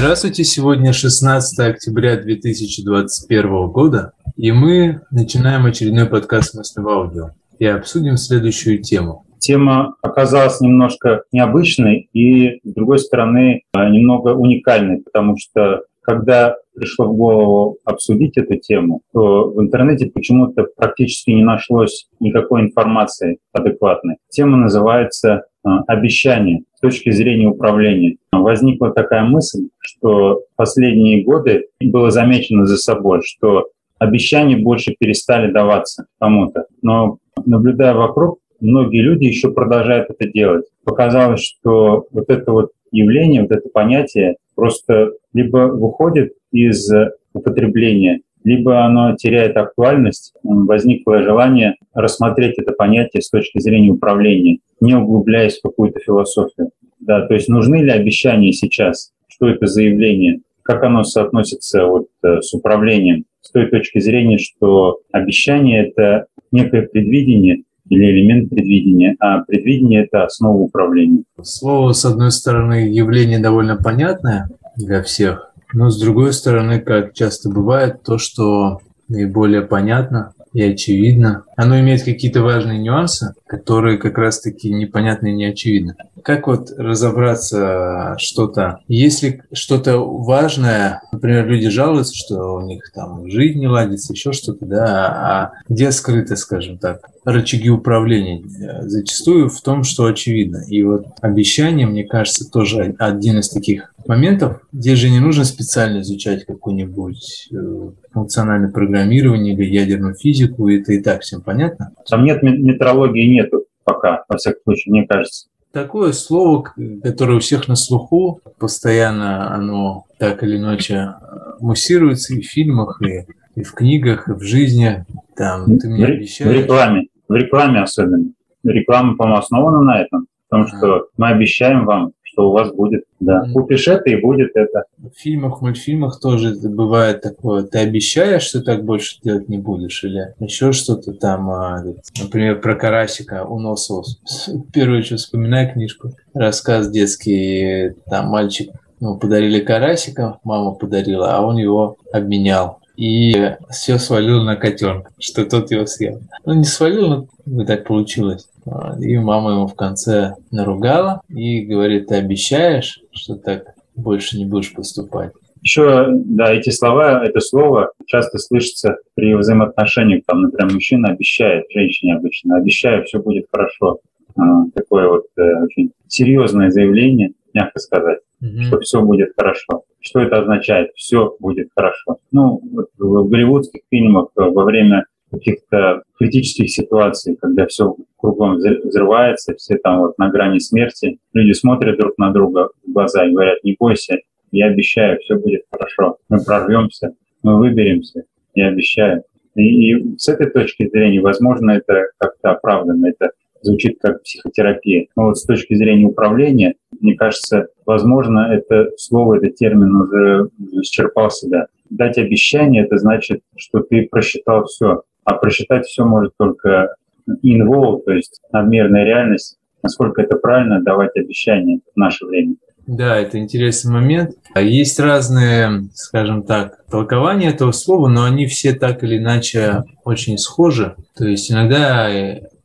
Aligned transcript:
Здравствуйте, 0.00 0.44
сегодня 0.44 0.92
16 0.92 1.58
октября 1.58 2.16
2021 2.18 3.66
года, 3.66 4.12
и 4.36 4.52
мы 4.52 5.00
начинаем 5.10 5.66
очередной 5.66 6.06
подкаст 6.06 6.54
«Мысли 6.54 6.80
аудио» 6.80 7.30
и 7.58 7.66
обсудим 7.66 8.16
следующую 8.16 8.80
тему. 8.80 9.26
Тема 9.40 9.96
оказалась 10.00 10.60
немножко 10.60 11.24
необычной 11.32 12.08
и, 12.12 12.60
с 12.62 12.74
другой 12.74 13.00
стороны, 13.00 13.62
немного 13.74 14.36
уникальной, 14.36 15.02
потому 15.02 15.34
что 15.36 15.82
когда 16.00 16.54
пришло 16.76 17.06
в 17.06 17.16
голову 17.16 17.78
обсудить 17.84 18.38
эту 18.38 18.56
тему, 18.56 19.02
то 19.12 19.50
в 19.50 19.60
интернете 19.60 20.06
почему-то 20.06 20.68
практически 20.76 21.32
не 21.32 21.42
нашлось 21.42 22.06
никакой 22.20 22.62
информации 22.62 23.38
адекватной. 23.52 24.18
Тема 24.30 24.58
называется 24.58 25.42
а, 25.64 25.80
«Обещание 25.88 26.62
с 26.78 26.80
точки 26.80 27.10
зрения 27.10 27.48
управления». 27.48 28.18
Возникла 28.30 28.92
такая 28.92 29.24
мысль, 29.24 29.68
что 29.80 30.42
последние 30.54 31.24
годы 31.24 31.66
было 31.80 32.12
замечено 32.12 32.66
за 32.66 32.76
собой, 32.76 33.22
что 33.24 33.66
обещания 33.98 34.56
больше 34.56 34.94
перестали 34.96 35.50
даваться 35.50 36.06
кому-то. 36.20 36.66
Но 36.80 37.18
наблюдая 37.44 37.94
вокруг, 37.94 38.38
многие 38.60 39.02
люди 39.02 39.24
еще 39.24 39.50
продолжают 39.50 40.08
это 40.08 40.30
делать. 40.30 40.66
Показалось, 40.84 41.42
что 41.42 42.06
вот 42.12 42.30
это 42.30 42.52
вот 42.52 42.70
явление, 42.92 43.42
вот 43.42 43.50
это 43.50 43.68
понятие 43.68 44.36
просто 44.54 45.14
либо 45.34 45.66
выходит 45.66 46.34
из 46.52 46.88
употребления, 47.32 48.20
либо 48.44 48.84
оно 48.84 49.16
теряет 49.16 49.56
актуальность, 49.56 50.32
возникло 50.42 51.22
желание 51.22 51.76
рассмотреть 51.94 52.58
это 52.58 52.72
понятие 52.72 53.22
с 53.22 53.30
точки 53.30 53.58
зрения 53.58 53.90
управления, 53.90 54.58
не 54.80 54.94
углубляясь 54.94 55.58
в 55.58 55.62
какую-то 55.62 56.00
философию. 56.00 56.70
Да, 57.00 57.26
то 57.26 57.34
есть 57.34 57.48
нужны 57.48 57.76
ли 57.76 57.90
обещания 57.90 58.52
сейчас? 58.52 59.12
Что 59.28 59.48
это 59.48 59.66
за 59.66 59.82
явление? 59.82 60.40
Как 60.62 60.82
оно 60.82 61.04
соотносится 61.04 61.86
вот 61.86 62.08
э, 62.22 62.40
с 62.40 62.52
управлением? 62.52 63.24
С 63.40 63.50
той 63.50 63.66
точки 63.66 64.00
зрения, 64.00 64.38
что 64.38 64.98
обещание— 65.12 65.86
это 65.88 66.26
некое 66.52 66.82
предвидение, 66.82 67.62
или 67.88 68.04
элемент 68.04 68.50
предвидения, 68.50 69.16
а 69.18 69.42
предвидение— 69.44 70.04
это 70.04 70.24
основа 70.24 70.58
управления. 70.58 71.22
Слово, 71.42 71.92
с 71.92 72.04
одной 72.04 72.30
стороны, 72.30 72.88
явление 72.90 73.38
довольно 73.38 73.76
понятное 73.76 74.50
для 74.76 75.02
всех, 75.02 75.47
но 75.72 75.90
с 75.90 76.00
другой 76.00 76.32
стороны, 76.32 76.80
как 76.80 77.14
часто 77.14 77.50
бывает, 77.50 78.02
то, 78.02 78.18
что 78.18 78.80
наиболее 79.08 79.62
понятно 79.62 80.32
и 80.52 80.62
очевидно, 80.62 81.44
оно 81.58 81.80
имеет 81.80 82.04
какие-то 82.04 82.42
важные 82.42 82.78
нюансы, 82.78 83.34
которые 83.48 83.98
как 83.98 84.16
раз-таки 84.16 84.70
непонятны 84.70 85.32
и 85.32 85.34
не 85.34 85.46
очевидны. 85.46 85.96
Как 86.22 86.46
вот 86.46 86.70
разобраться 86.76 88.14
что-то? 88.16 88.78
Если 88.86 89.42
что-то 89.52 89.98
важное, 89.98 91.02
например, 91.10 91.48
люди 91.48 91.68
жалуются, 91.68 92.14
что 92.14 92.54
у 92.54 92.60
них 92.60 92.92
там 92.94 93.28
жизнь 93.28 93.58
не 93.58 93.66
ладится, 93.66 94.12
еще 94.12 94.32
что-то, 94.32 94.66
да, 94.66 94.84
а 95.08 95.52
где 95.68 95.90
скрыто, 95.90 96.36
скажем 96.36 96.78
так, 96.78 97.00
рычаги 97.24 97.70
управления? 97.70 98.44
Зачастую 98.82 99.48
в 99.48 99.60
том, 99.60 99.82
что 99.82 100.06
очевидно. 100.06 100.62
И 100.68 100.84
вот 100.84 101.06
обещание, 101.22 101.88
мне 101.88 102.04
кажется, 102.04 102.48
тоже 102.48 102.94
один 103.00 103.40
из 103.40 103.48
таких 103.48 103.92
моментов, 104.06 104.62
где 104.72 104.96
же 104.96 105.10
не 105.10 105.20
нужно 105.20 105.44
специально 105.44 106.00
изучать 106.00 106.46
какую-нибудь 106.46 107.48
э, 107.52 107.90
функциональное 108.12 108.70
программирование 108.70 109.54
или 109.54 109.64
ядерную 109.64 110.14
физику, 110.14 110.68
это 110.68 110.94
и 110.94 111.02
так 111.02 111.20
всем 111.20 111.42
понятно? 111.48 111.92
Там 112.08 112.24
нет 112.24 112.42
метрологии, 112.42 113.26
нету 113.26 113.64
пока, 113.84 114.24
во 114.28 114.36
всяком 114.36 114.60
случае, 114.64 114.92
мне 114.92 115.06
кажется. 115.06 115.48
Такое 115.72 116.12
слово, 116.12 116.72
которое 117.02 117.36
у 117.36 117.40
всех 117.40 117.68
на 117.68 117.76
слуху, 117.76 118.40
постоянно 118.58 119.54
оно 119.54 120.04
так 120.18 120.42
или 120.42 120.56
иначе 120.56 120.94
э, 120.94 121.12
муссируется 121.60 122.34
и 122.34 122.40
в 122.40 122.46
фильмах, 122.46 123.00
и, 123.02 123.26
и 123.54 123.62
в 123.62 123.72
книгах, 123.72 124.28
и 124.28 124.32
в 124.32 124.42
жизни. 124.42 125.04
Там, 125.36 125.78
ты 125.78 125.88
мне 125.88 126.06
в, 126.06 126.10
обещаешь. 126.10 126.50
В 126.50 126.52
рекламе, 126.52 127.06
в 127.28 127.34
рекламе 127.34 127.82
особенно. 127.82 128.30
Реклама, 128.64 129.16
по-моему, 129.16 129.38
основана 129.38 129.80
на 129.80 130.02
этом. 130.02 130.26
Потому 130.48 130.68
что 130.68 131.08
мы 131.16 131.28
обещаем 131.28 131.84
вам 131.84 132.12
что 132.38 132.50
у 132.50 132.52
вас 132.52 132.72
будет, 132.72 133.02
да. 133.18 133.44
Mm. 133.44 133.52
Купишь 133.52 133.88
это 133.88 134.08
и 134.10 134.20
будет 134.20 134.52
это. 134.54 134.84
В 134.96 135.10
фильмах, 135.18 135.60
мультфильмах 135.60 136.20
тоже 136.20 136.54
бывает 136.54 137.20
такое. 137.20 137.64
Ты 137.64 137.78
обещаешь, 137.78 138.42
что 138.42 138.62
так 138.62 138.84
больше 138.84 139.18
делать 139.22 139.48
не 139.48 139.58
будешь, 139.58 140.04
или 140.04 140.34
еще 140.38 140.70
что-то 140.70 141.12
там, 141.14 141.50
а, 141.50 141.82
например, 142.20 142.60
про 142.60 142.76
карасика 142.76 143.44
у 143.44 143.58
Носова. 143.58 144.04
Первое, 144.72 145.02
что 145.02 145.16
вспоминаю 145.16 145.72
книжку, 145.72 146.12
рассказ 146.32 146.88
детский, 146.90 147.94
там 148.08 148.28
мальчик 148.28 148.70
ему 149.00 149.18
подарили 149.18 149.58
карасика, 149.58 150.38
мама 150.44 150.72
подарила, 150.72 151.34
а 151.34 151.40
он 151.44 151.56
его 151.56 151.96
обменял 152.12 152.78
и 152.98 153.54
все 153.70 153.96
свалил 153.98 154.42
на 154.42 154.56
котенка, 154.56 155.12
что 155.20 155.44
тот 155.46 155.70
его 155.70 155.86
съел. 155.86 156.20
Ну, 156.44 156.54
не 156.54 156.64
свалил, 156.64 157.28
но 157.46 157.64
так 157.64 157.86
получилось. 157.86 158.48
А, 158.66 158.96
и 159.00 159.16
мама 159.18 159.52
ему 159.52 159.68
в 159.68 159.76
конце 159.76 160.34
наругала 160.50 161.22
и 161.28 161.60
говорит, 161.60 162.08
ты 162.08 162.16
обещаешь, 162.16 163.00
что 163.12 163.36
так 163.36 163.66
больше 163.94 164.36
не 164.36 164.46
будешь 164.46 164.74
поступать? 164.74 165.30
Еще, 165.62 166.08
да, 166.10 166.52
эти 166.52 166.70
слова, 166.70 167.24
это 167.24 167.38
слово 167.38 167.92
часто 168.06 168.38
слышится 168.38 168.96
при 169.14 169.32
взаимоотношениях. 169.34 170.24
Там, 170.26 170.42
например, 170.42 170.74
мужчина 170.74 171.10
обещает, 171.10 171.66
женщине 171.72 172.16
обычно, 172.16 172.56
обещаю, 172.56 173.04
все 173.04 173.20
будет 173.20 173.46
хорошо. 173.52 174.00
А, 174.36 174.42
такое 174.74 175.08
вот 175.08 175.26
э, 175.36 175.42
очень 175.62 175.92
серьезное 176.08 176.70
заявление, 176.70 177.30
мягко 177.54 177.78
сказать, 177.78 178.18
mm-hmm. 178.42 178.62
что 178.62 178.80
все 178.80 179.02
будет 179.02 179.32
хорошо. 179.36 179.84
Что 180.00 180.20
это 180.20 180.40
означает? 180.40 180.90
Все 180.94 181.36
будет 181.40 181.68
хорошо. 181.74 182.18
Ну, 182.32 182.60
в 182.98 183.28
голливудских 183.28 183.82
фильмах 183.90 184.28
во 184.34 184.64
время 184.64 185.04
каких-то 185.30 186.02
критических 186.18 186.70
ситуаций, 186.70 187.36
когда 187.40 187.66
все 187.66 187.94
кругом 188.16 188.56
взрывается, 188.56 189.54
все 189.54 189.76
там 189.76 190.00
вот 190.00 190.18
на 190.18 190.30
грани 190.30 190.58
смерти, 190.58 191.18
люди 191.32 191.52
смотрят 191.52 191.98
друг 191.98 192.16
на 192.18 192.30
друга 192.30 192.70
в 192.86 192.92
глаза 192.92 193.26
и 193.26 193.32
говорят, 193.32 193.62
не 193.62 193.76
бойся, 193.78 194.18
я 194.50 194.66
обещаю, 194.66 195.18
все 195.20 195.36
будет 195.36 195.62
хорошо, 195.70 196.16
мы 196.28 196.42
прорвемся, 196.42 197.12
мы 197.42 197.58
выберемся, 197.58 198.24
я 198.54 198.68
обещаю. 198.68 199.22
И, 199.54 199.92
и 199.92 200.18
с 200.18 200.28
этой 200.28 200.50
точки 200.50 200.88
зрения, 200.88 201.20
возможно, 201.20 201.72
это 201.72 202.06
как-то 202.18 202.52
оправдано, 202.52 203.06
это 203.06 203.30
звучит 203.62 203.98
как 204.00 204.22
психотерапия. 204.22 205.06
Но 205.16 205.26
вот 205.26 205.38
с 205.38 205.44
точки 205.44 205.74
зрения 205.74 206.06
управления, 206.06 206.74
мне 207.00 207.14
кажется, 207.14 207.68
возможно, 207.86 208.50
это 208.52 208.90
слово, 208.96 209.36
этот 209.36 209.56
термин 209.56 209.94
уже 209.94 210.48
исчерпал 210.82 211.30
себя. 211.30 211.66
Дать 211.90 212.18
обещание– 212.18 212.84
это 212.84 212.98
значит, 212.98 213.40
что 213.56 213.80
ты 213.80 214.08
просчитал 214.10 214.64
все. 214.64 215.02
А 215.24 215.34
просчитать 215.34 215.86
все 215.86 216.04
может 216.04 216.32
только 216.38 216.94
инвол, 217.42 218.00
то 218.00 218.12
есть 218.12 218.40
надмерная 218.52 219.04
реальность. 219.04 219.58
Насколько 219.82 220.22
это 220.22 220.36
правильно 220.36 220.82
давать 220.82 221.16
обещания 221.16 221.80
в 221.94 221.96
наше 221.96 222.26
время. 222.26 222.56
Да, 222.88 223.18
это 223.18 223.38
интересный 223.38 223.92
момент. 223.92 224.30
Есть 224.56 224.98
разные, 224.98 225.90
скажем 225.92 226.42
так, 226.42 226.84
толкования 226.90 227.50
этого 227.50 227.70
слова, 227.72 228.08
но 228.08 228.24
они 228.24 228.46
все 228.46 228.72
так 228.72 229.04
или 229.04 229.18
иначе 229.18 229.84
очень 230.04 230.38
схожи. 230.38 230.96
То 231.14 231.26
есть 231.26 231.52
иногда 231.52 232.08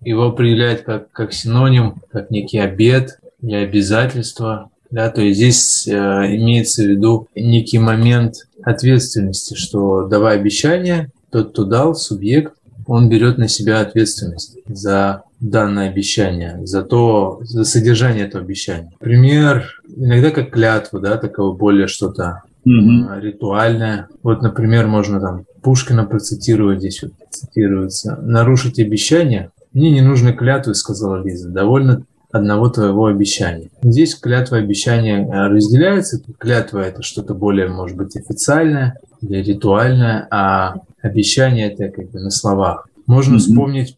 его 0.06 0.28
определяют 0.28 0.82
как, 0.82 1.12
как 1.12 1.34
синоним, 1.34 1.96
как 2.12 2.32
некий 2.32 2.60
обед 2.60 3.20
или 3.42 3.56
обязательство. 3.56 4.70
Да, 4.92 5.10
то 5.10 5.22
есть 5.22 5.38
здесь 5.38 5.88
э, 5.88 5.92
имеется 5.92 6.84
в 6.84 6.88
виду 6.88 7.28
некий 7.36 7.80
момент 7.80 8.36
ответственности, 8.62 9.56
что 9.56 10.08
давая 10.08 10.38
обещание, 10.38 11.10
тот, 11.32 11.52
кто 11.52 11.64
дал, 11.64 11.96
субъект, 11.96 12.54
он 12.86 13.10
берет 13.10 13.38
на 13.38 13.48
себя 13.48 13.82
ответственность 13.82 14.58
за 14.68 15.24
данное 15.40 15.90
обещание, 15.90 16.60
за 16.66 16.84
то, 16.84 17.40
за 17.42 17.64
содержание 17.64 18.26
этого 18.26 18.44
обещания. 18.44 18.92
Пример, 19.00 19.82
иногда 19.96 20.32
как 20.32 20.52
клятва, 20.52 21.00
да, 21.00 21.18
такого 21.18 21.56
более 21.56 21.88
что-то 21.88 22.44
mm-hmm. 22.68 23.20
ритуальное. 23.20 24.08
Вот, 24.22 24.42
например, 24.42 24.88
можно 24.88 25.20
там 25.20 25.46
Пушкина 25.62 26.06
процитировать, 26.06 26.80
здесь 26.80 27.04
вот 27.04 27.14
цитируется. 27.30 28.18
«Нарушить 28.22 28.80
обещание 28.80 29.50
мне 29.74 29.92
не 29.92 30.02
нужны 30.02 30.34
клятвы, 30.34 30.76
сказала 30.76 31.24
Лиза. 31.24 31.50
Довольно 31.50 32.06
одного 32.32 32.70
твоего 32.70 33.06
обещания. 33.06 33.70
Здесь 33.84 34.16
клятва 34.16 34.58
обещания 34.58 35.26
э, 35.26 35.48
разделяется. 35.50 36.22
Клятва 36.40 36.80
это 36.80 37.04
что-то 37.04 37.36
более, 37.36 37.68
может 37.68 37.96
быть, 37.96 38.16
официальное 38.18 38.98
или 39.22 39.44
ритуальное, 39.44 40.28
а 40.32 40.76
обещание 41.02 41.72
это 41.72 41.90
как 41.90 42.10
бы 42.10 42.20
на 42.20 42.32
словах. 42.32 42.88
Можно 43.06 43.36
mm-hmm. 43.36 43.40
вспомнить 43.40 43.96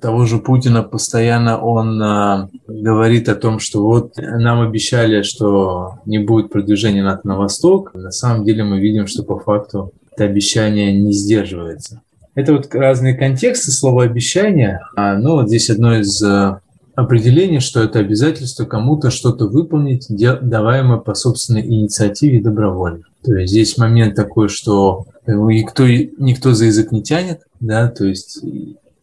того 0.00 0.24
же 0.24 0.38
Путина 0.38 0.82
постоянно 0.82 1.60
он 1.60 2.00
э, 2.00 2.48
говорит 2.68 3.28
о 3.28 3.34
том, 3.34 3.58
что 3.58 3.82
вот 3.82 4.16
нам 4.16 4.60
обещали, 4.60 5.22
что 5.22 5.98
не 6.06 6.18
будет 6.18 6.50
продвижения 6.50 7.02
НАТО 7.02 7.26
на 7.26 7.36
восток. 7.36 7.92
На 7.94 8.10
самом 8.10 8.44
деле 8.44 8.64
мы 8.64 8.80
видим, 8.80 9.06
что 9.06 9.22
по 9.24 9.38
факту 9.38 9.92
это 10.12 10.24
обещание 10.24 10.98
не 10.98 11.12
сдерживается. 11.12 12.02
Это 12.34 12.52
вот 12.52 12.74
разные 12.74 13.14
контексты 13.14 13.70
слова 13.70 14.04
обещания. 14.04 14.80
А, 14.96 15.16
ну, 15.16 15.34
вот 15.34 15.48
здесь 15.48 15.70
одно 15.70 15.96
из 15.96 16.20
э, 16.22 16.58
определение, 16.94 17.60
что 17.60 17.82
это 17.82 18.00
обязательство 18.00 18.64
кому-то 18.64 19.10
что-то 19.10 19.46
выполнить, 19.46 20.06
даваемое 20.08 20.98
по 20.98 21.14
собственной 21.14 21.62
инициативе 21.62 22.42
добровольно. 22.42 23.04
То 23.22 23.34
есть 23.34 23.52
здесь 23.52 23.78
момент 23.78 24.14
такой, 24.14 24.48
что 24.48 25.06
никто, 25.26 25.86
никто 25.86 26.52
за 26.52 26.66
язык 26.66 26.92
не 26.92 27.02
тянет, 27.02 27.40
да, 27.60 27.88
то 27.88 28.04
есть 28.04 28.40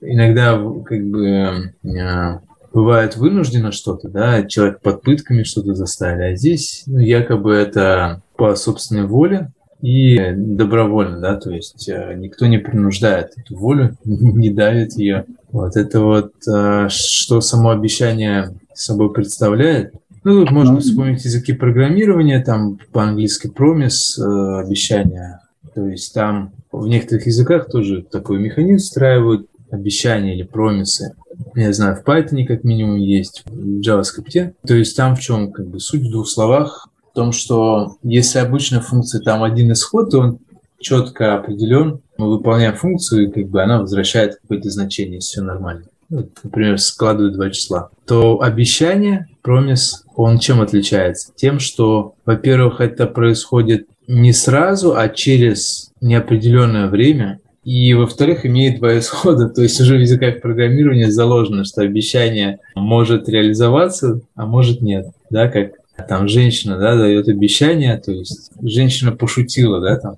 иногда 0.01 0.61
как 0.85 1.05
бы 1.09 1.73
а, 1.85 2.41
бывает 2.73 3.17
вынуждено 3.17 3.71
что-то, 3.71 4.09
да, 4.09 4.43
человек 4.43 4.81
под 4.81 5.01
пытками 5.01 5.43
что-то 5.43 5.73
заставили, 5.73 6.33
а 6.33 6.35
здесь 6.35 6.83
ну, 6.85 6.99
якобы 6.99 7.53
это 7.53 8.21
по 8.37 8.55
собственной 8.55 9.07
воле, 9.07 9.51
и 9.81 10.33
добровольно, 10.35 11.19
да, 11.19 11.37
то 11.37 11.51
есть 11.51 11.89
э, 11.89 12.13
никто 12.15 12.45
не 12.45 12.59
принуждает 12.59 13.33
эту 13.37 13.57
волю, 13.57 13.97
не 14.05 14.49
давит 14.49 14.93
ее. 14.93 15.25
Вот 15.51 15.75
это 15.75 15.99
вот, 16.01 16.33
э, 16.47 16.87
что 16.89 17.41
само 17.41 17.71
обещание 17.71 18.53
собой 18.73 19.11
представляет. 19.11 19.93
Ну, 20.23 20.41
тут 20.41 20.51
можно 20.51 20.73
ну, 20.75 20.79
вспомнить 20.79 21.25
языки 21.25 21.53
программирования, 21.53 22.43
там 22.43 22.79
по-английски 22.91 23.47
promise, 23.47 24.21
э, 24.21 24.61
обещание. 24.63 25.39
То 25.73 25.87
есть 25.87 26.13
там 26.13 26.51
в 26.71 26.87
некоторых 26.87 27.25
языках 27.25 27.67
тоже 27.69 28.03
такой 28.03 28.39
механизм 28.39 28.83
встраивают, 28.83 29.47
обещания 29.71 30.35
или 30.35 30.43
промисы. 30.43 31.15
Я 31.55 31.73
знаю, 31.73 31.95
в 31.95 32.07
Python 32.07 32.45
как 32.45 32.63
минимум 32.63 32.97
есть, 32.97 33.43
в 33.45 33.79
JavaScript. 33.79 34.53
То 34.67 34.75
есть 34.75 34.95
там 34.95 35.15
в 35.15 35.21
чем 35.21 35.51
как 35.51 35.67
бы 35.67 35.79
суть 35.79 36.01
в 36.01 36.11
двух 36.11 36.27
словах 36.27 36.89
в 37.11 37.15
том, 37.15 37.31
что 37.31 37.97
если 38.03 38.39
обычная 38.39 38.79
функция 38.79 39.21
там 39.21 39.43
один 39.43 39.71
исход, 39.73 40.11
то 40.11 40.19
он 40.19 40.39
четко 40.79 41.35
определен, 41.35 41.99
мы 42.17 42.29
выполняем 42.29 42.75
функцию, 42.75 43.27
и 43.27 43.31
как 43.31 43.49
бы 43.49 43.61
она 43.61 43.79
возвращает 43.79 44.37
какое-то 44.41 44.69
значение, 44.69 45.15
если 45.15 45.33
все 45.33 45.41
нормально. 45.41 45.83
Ну, 46.09 46.27
например, 46.43 46.77
складывают 46.79 47.35
два 47.35 47.49
числа. 47.51 47.89
То 48.05 48.41
обещание, 48.41 49.27
промис, 49.41 50.03
он 50.15 50.39
чем 50.39 50.61
отличается? 50.61 51.31
Тем, 51.35 51.59
что, 51.59 52.15
во-первых, 52.25 52.81
это 52.81 53.07
происходит 53.07 53.87
не 54.07 54.33
сразу, 54.33 54.95
а 54.95 55.07
через 55.07 55.91
неопределенное 56.01 56.87
время, 56.87 57.39
и, 57.63 57.93
во-вторых, 57.93 58.45
имеет 58.45 58.79
два 58.79 58.97
исхода. 58.97 59.47
То 59.49 59.61
есть 59.61 59.79
уже 59.79 59.97
в 59.97 60.01
языках 60.01 60.41
программирования 60.41 61.11
заложено, 61.11 61.63
что 61.63 61.81
обещание 61.81 62.59
может 62.75 63.29
реализоваться, 63.29 64.21
а 64.35 64.45
может 64.45 64.81
нет. 64.81 65.07
Да, 65.29 65.47
как 65.47 65.73
там 66.07 66.27
женщина, 66.27 66.77
да, 66.77 66.95
дает 66.95 67.27
обещание, 67.27 67.97
то 67.97 68.11
есть 68.11 68.51
женщина 68.61 69.11
пошутила, 69.11 69.79
да, 69.79 69.97
там. 69.97 70.15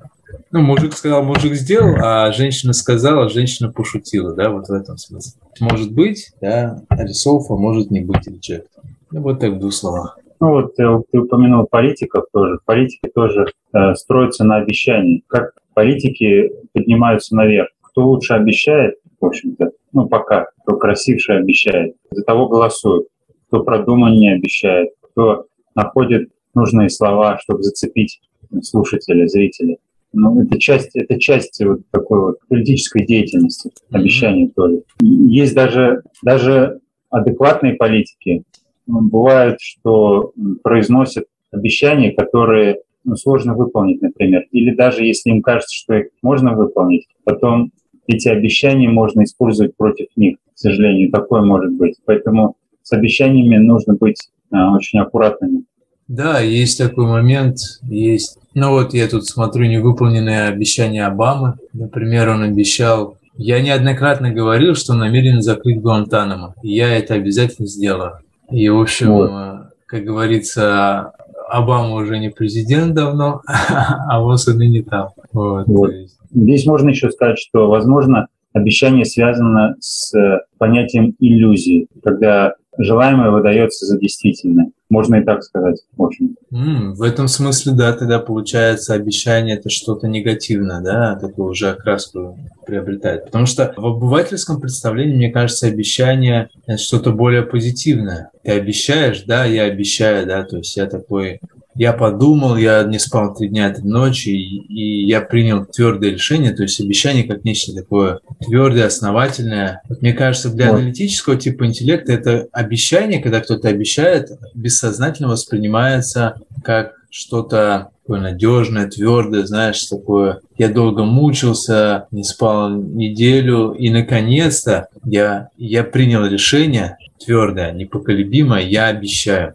Ну, 0.52 0.62
мужик 0.62 0.94
сказал, 0.94 1.24
мужик 1.24 1.54
сделал, 1.54 1.96
а 2.00 2.32
женщина 2.32 2.74
сказала, 2.74 3.30
женщина 3.30 3.72
пошутила, 3.72 4.34
да, 4.36 4.50
вот 4.50 4.68
в 4.68 4.72
этом 4.72 4.98
смысле. 4.98 5.40
Может 5.60 5.92
быть, 5.92 6.32
да, 6.42 6.82
рисовка 6.90 7.56
может 7.56 7.92
не 7.92 8.02
быть 8.02 8.28
рeject. 8.28 8.68
Ну, 9.12 9.22
вот 9.22 9.40
так 9.40 9.54
в 9.54 9.60
двух 9.60 9.74
словах. 9.74 10.18
Ну 10.40 10.50
вот 10.50 10.76
ты, 10.76 10.84
ты 11.12 11.20
упомянул 11.20 11.66
политиков 11.66 12.26
тоже. 12.34 12.60
Политики 12.66 13.10
тоже 13.16 13.46
э, 13.74 13.96
строятся 13.96 14.44
на 14.44 14.58
обещании. 14.58 15.24
Как 15.28 15.54
политики 15.74 16.52
поднимаются 16.74 17.34
наверх? 17.34 17.70
Кто 17.82 18.08
лучше 18.08 18.34
обещает, 18.34 18.96
в 19.22 19.26
общем-то, 19.26 19.72
ну 19.94 20.08
пока, 20.08 20.48
кто 20.64 20.76
красивше 20.76 21.32
обещает, 21.32 21.96
за 22.12 22.24
того 22.24 22.50
голосуют. 22.50 23.08
Кто 23.48 23.64
продуманнее 23.64 24.36
обещает, 24.36 24.90
кто 25.00 25.46
находит 25.76 26.30
нужные 26.54 26.90
слова, 26.90 27.38
чтобы 27.40 27.64
зацепить 27.64 28.22
слушателя, 28.62 29.28
зрителя. 29.28 29.78
Ну, 30.14 30.44
это 30.44 30.60
часть, 30.60 30.96
это 30.96 31.20
часть 31.20 31.60
вот 31.64 31.82
такой 31.90 32.20
вот 32.22 32.36
политической 32.48 33.04
деятельности, 33.06 33.72
обещаний 33.90 34.50
тоже. 34.50 34.84
Есть 35.02 35.56
даже, 35.56 36.04
даже 36.22 36.82
адекватные 37.10 37.74
политики. 37.74 38.44
Ну, 38.86 39.02
бывает, 39.02 39.58
что 39.60 40.34
произносят 40.62 41.26
обещания, 41.52 42.12
которые 42.12 42.82
ну, 43.04 43.16
сложно 43.16 43.56
выполнить, 43.56 44.02
например. 44.02 44.46
Или 44.52 44.76
даже 44.76 45.04
если 45.04 45.32
им 45.32 45.42
кажется, 45.42 45.76
что 45.76 45.96
их 45.96 46.08
можно 46.22 46.56
выполнить, 46.56 47.08
потом 47.24 47.72
эти 48.08 48.28
обещания 48.28 48.90
можно 48.90 49.24
использовать 49.24 49.76
против 49.76 50.08
них. 50.16 50.38
К 50.54 50.58
сожалению, 50.58 51.12
такое 51.12 51.42
может 51.42 51.74
быть. 51.74 51.96
Поэтому 52.06 52.56
с 52.84 52.92
обещаниями 52.94 53.58
нужно 53.58 53.96
быть 53.96 54.30
очень 54.54 55.00
аккуратными. 55.00 55.64
Да, 56.08 56.40
есть 56.40 56.78
такой 56.78 57.06
момент, 57.06 57.58
есть. 57.84 58.38
Ну 58.54 58.72
вот 58.72 58.94
я 58.94 59.08
тут 59.08 59.26
смотрю 59.26 59.66
невыполненное 59.66 60.50
обещание 60.50 61.06
Обамы. 61.06 61.56
Например, 61.74 62.30
он 62.30 62.44
обещал 62.44 63.18
я 63.36 63.62
неоднократно 63.62 64.32
говорил, 64.32 64.76
что 64.76 64.94
намерен 64.94 65.42
закрыть 65.42 65.82
Гуантанамо, 65.82 66.54
и 66.62 66.76
я 66.76 66.96
это 66.96 67.16
обязательно 67.16 67.68
сделаю. 67.68 68.20
И, 68.52 68.70
в 68.70 68.80
общем, 68.80 69.12
вот. 69.12 69.30
Э, 69.32 69.60
как 69.88 70.04
говорится, 70.04 71.14
Обама 71.50 71.96
уже 71.96 72.20
не 72.20 72.30
президент 72.30 72.94
давно, 72.94 73.42
а 73.48 74.22
вот 74.22 74.40
и 74.48 74.68
не 74.68 74.84
там. 74.84 75.10
Вот. 75.32 75.66
Вот. 75.68 75.92
Здесь 76.32 76.66
можно 76.66 76.90
еще 76.90 77.10
сказать, 77.10 77.40
что, 77.40 77.70
возможно, 77.70 78.28
обещание 78.54 79.06
связано 79.06 79.76
с 79.80 80.14
понятием 80.60 81.16
иллюзии, 81.20 81.88
когда 82.04 82.54
желаемое 82.78 83.32
выдается 83.32 83.86
за 83.86 84.00
действительное. 84.00 84.72
Можно 84.90 85.16
и 85.16 85.24
так 85.24 85.44
сказать, 85.44 85.82
в 85.98 86.04
общем. 86.04 86.36
Mm, 86.52 86.94
в 86.94 87.02
этом 87.02 87.28
смысле, 87.28 87.74
да, 87.74 87.94
тогда 87.94 88.20
получается 88.20 88.94
обещание 88.94 89.58
это 89.58 89.70
что-то 89.70 90.08
негативное, 90.08 90.82
да, 90.82 91.16
такую 91.16 91.50
уже 91.50 91.72
окраску 91.72 92.38
приобретает. 92.66 93.26
Потому 93.26 93.48
что 93.48 93.74
в 93.76 93.86
обывательском 93.86 94.62
представлении, 94.62 95.16
мне 95.16 95.32
кажется, 95.32 95.68
обещание 95.68 96.50
это 96.68 96.78
что-то 96.78 97.12
более 97.12 97.42
позитивное. 97.42 98.30
Ты 98.44 98.52
обещаешь, 98.52 99.24
да, 99.24 99.46
я 99.46 99.64
обещаю, 99.64 100.28
да, 100.28 100.44
то 100.44 100.58
есть 100.58 100.78
я 100.78 100.86
такой 100.86 101.40
я 101.76 101.94
подумал, 101.94 102.56
я 102.56 102.84
не 102.84 103.00
спал 103.00 103.34
три 103.34 103.50
дня, 103.50 103.72
три 103.72 103.84
ночи, 103.84 104.30
и, 104.30 104.60
и 104.68 105.06
я 105.06 105.22
принял 105.22 105.66
твердое 105.66 106.12
решение, 106.12 106.52
то 106.52 106.64
есть 106.64 106.80
обещание 106.80 107.24
как 107.24 107.44
нечто 107.44 107.74
такое 107.74 108.20
твердое, 108.40 108.86
основательное. 108.86 109.82
Вот 109.90 110.02
мне 110.02 110.14
кажется, 110.14 110.50
для 110.52 110.72
вот. 110.72 110.80
аналитического 110.80 111.36
типа 111.36 111.66
интеллекта 111.66 112.14
это 112.14 112.48
обещание, 112.52 113.22
когда 113.22 113.42
кто-то 113.42 113.68
обещает, 113.68 114.30
бессознательно 114.54 115.30
воспринимается 115.30 116.36
как 116.64 116.94
что-то 117.10 117.92
такое 118.04 118.20
надежное, 118.20 118.88
твердое, 118.88 119.46
знаешь, 119.46 119.86
такое. 119.86 120.42
Я 120.58 120.70
долго 120.70 121.04
мучился, 121.06 122.08
не 122.12 122.24
спал 122.24 122.72
неделю, 122.72 123.72
и 123.72 123.90
наконец-то 123.90 124.88
я, 125.06 125.50
я 125.58 125.84
принял 125.84 126.26
решение 126.26 126.98
твердое, 127.24 127.72
непоколебимое, 127.72 128.64
я 128.64 128.88
обещаю. 128.88 129.54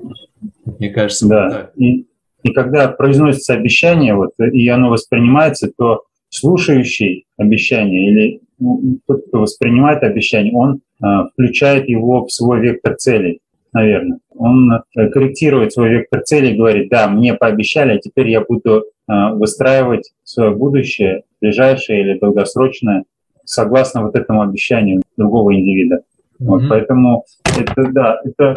Мне 0.78 0.90
кажется, 0.90 1.28
да. 1.28 1.50
так. 1.50 1.72
И, 1.76 2.06
и 2.42 2.52
когда 2.52 2.88
произносится 2.88 3.54
обещание, 3.54 4.14
вот, 4.14 4.32
и 4.38 4.68
оно 4.68 4.90
воспринимается, 4.90 5.70
то 5.76 6.04
слушающий 6.30 7.26
обещание 7.36 8.10
или 8.10 8.40
ну, 8.58 8.98
тот, 9.06 9.26
кто 9.26 9.40
воспринимает 9.40 10.02
обещание, 10.02 10.52
он 10.54 10.80
э, 11.02 11.06
включает 11.32 11.88
его 11.88 12.26
в 12.26 12.32
свой 12.32 12.60
вектор 12.60 12.96
целей, 12.96 13.40
наверное. 13.72 14.18
Он 14.34 14.72
э, 14.72 15.08
корректирует 15.08 15.72
свой 15.72 15.90
вектор 15.90 16.22
целей 16.22 16.52
и 16.52 16.56
говорит, 16.56 16.88
да, 16.90 17.08
мне 17.08 17.34
пообещали, 17.34 17.96
а 17.96 17.98
теперь 17.98 18.28
я 18.28 18.40
буду 18.40 18.78
э, 18.78 19.12
выстраивать 19.34 20.12
свое 20.24 20.50
будущее, 20.50 21.22
ближайшее 21.40 22.00
или 22.02 22.18
долгосрочное, 22.18 23.04
согласно 23.44 24.02
вот 24.02 24.16
этому 24.16 24.42
обещанию 24.42 25.02
другого 25.16 25.54
индивида. 25.54 25.96
Mm-hmm. 25.96 26.46
Вот, 26.46 26.62
поэтому 26.68 27.24
это, 27.44 27.92
да, 27.92 28.20
это 28.24 28.54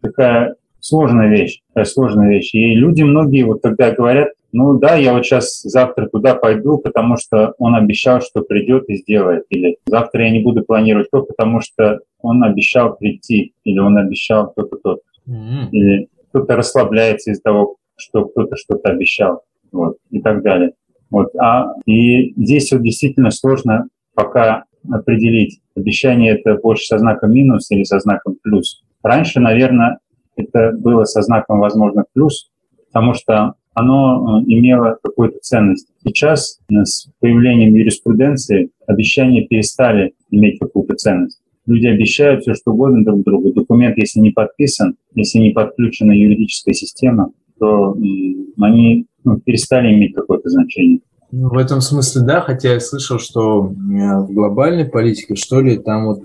такая 0.00 0.56
сложная 0.82 1.28
вещь, 1.28 1.60
такая 1.68 1.84
сложная 1.84 2.28
вещь. 2.28 2.52
И 2.52 2.74
люди 2.74 3.02
многие 3.02 3.44
вот 3.44 3.62
когда 3.62 3.92
говорят, 3.92 4.30
ну 4.52 4.78
да, 4.78 4.96
я 4.96 5.14
вот 5.14 5.24
сейчас 5.24 5.62
завтра 5.62 6.08
туда 6.08 6.34
пойду, 6.34 6.76
потому 6.76 7.16
что 7.16 7.54
он 7.58 7.74
обещал, 7.74 8.20
что 8.20 8.42
придет 8.42 8.88
и 8.88 8.96
сделает. 8.96 9.44
Или 9.48 9.78
завтра 9.86 10.24
я 10.24 10.30
не 10.30 10.42
буду 10.42 10.62
планировать 10.62 11.08
то, 11.10 11.22
потому 11.22 11.60
что 11.60 12.00
он 12.20 12.42
обещал 12.42 12.96
прийти. 12.96 13.54
Или 13.64 13.78
он 13.78 13.96
обещал 13.96 14.52
то-то, 14.54 14.76
то 14.76 14.98
mm-hmm. 15.26 15.70
Или 15.70 16.08
кто-то 16.28 16.56
расслабляется 16.56 17.30
из-за 17.30 17.42
того, 17.42 17.76
что 17.96 18.26
кто-то 18.26 18.56
что-то 18.56 18.90
обещал. 18.90 19.42
Вот, 19.70 19.96
и 20.10 20.20
так 20.20 20.42
далее. 20.42 20.72
Вот. 21.10 21.34
А, 21.36 21.72
и 21.86 22.34
здесь 22.42 22.72
вот 22.72 22.82
действительно 22.82 23.30
сложно 23.30 23.86
пока 24.14 24.64
определить, 24.90 25.60
обещание 25.74 26.36
это 26.36 26.56
больше 26.56 26.84
со 26.84 26.98
знаком 26.98 27.32
минус 27.32 27.70
или 27.70 27.84
со 27.84 28.00
знаком 28.00 28.36
плюс. 28.42 28.82
Раньше, 29.02 29.40
наверное, 29.40 29.98
это 30.36 30.72
было 30.72 31.04
со 31.04 31.22
знаком, 31.22 31.60
возможно, 31.60 32.04
плюс, 32.12 32.50
потому 32.92 33.14
что 33.14 33.54
оно 33.74 34.40
э, 34.40 34.44
имело 34.46 34.98
какую-то 35.02 35.38
ценность. 35.40 35.88
Сейчас 36.04 36.58
э, 36.70 36.84
с 36.84 37.08
появлением 37.20 37.74
юриспруденции 37.74 38.70
обещания 38.86 39.46
перестали 39.46 40.14
иметь 40.30 40.58
какую-то 40.58 40.94
ценность. 40.94 41.40
Люди 41.66 41.86
обещают 41.86 42.42
все, 42.42 42.54
что 42.54 42.72
угодно 42.72 43.04
друг 43.04 43.22
другу. 43.22 43.52
Документ, 43.52 43.96
если 43.96 44.20
не 44.20 44.30
подписан, 44.30 44.96
если 45.14 45.38
не 45.38 45.50
подключена 45.50 46.12
юридическая 46.12 46.74
система, 46.74 47.30
то 47.58 47.96
они 48.60 49.06
ну, 49.24 49.38
перестали 49.38 49.94
иметь 49.94 50.14
какое-то 50.14 50.50
значение. 50.50 51.00
Ну, 51.30 51.48
в 51.48 51.56
этом 51.56 51.80
смысле, 51.80 52.22
да, 52.26 52.40
хотя 52.40 52.74
я 52.74 52.80
слышал, 52.80 53.18
что 53.18 53.62
в 53.62 54.32
глобальной 54.32 54.84
политике, 54.84 55.34
что 55.36 55.60
ли, 55.60 55.78
там 55.78 56.06
вот 56.06 56.24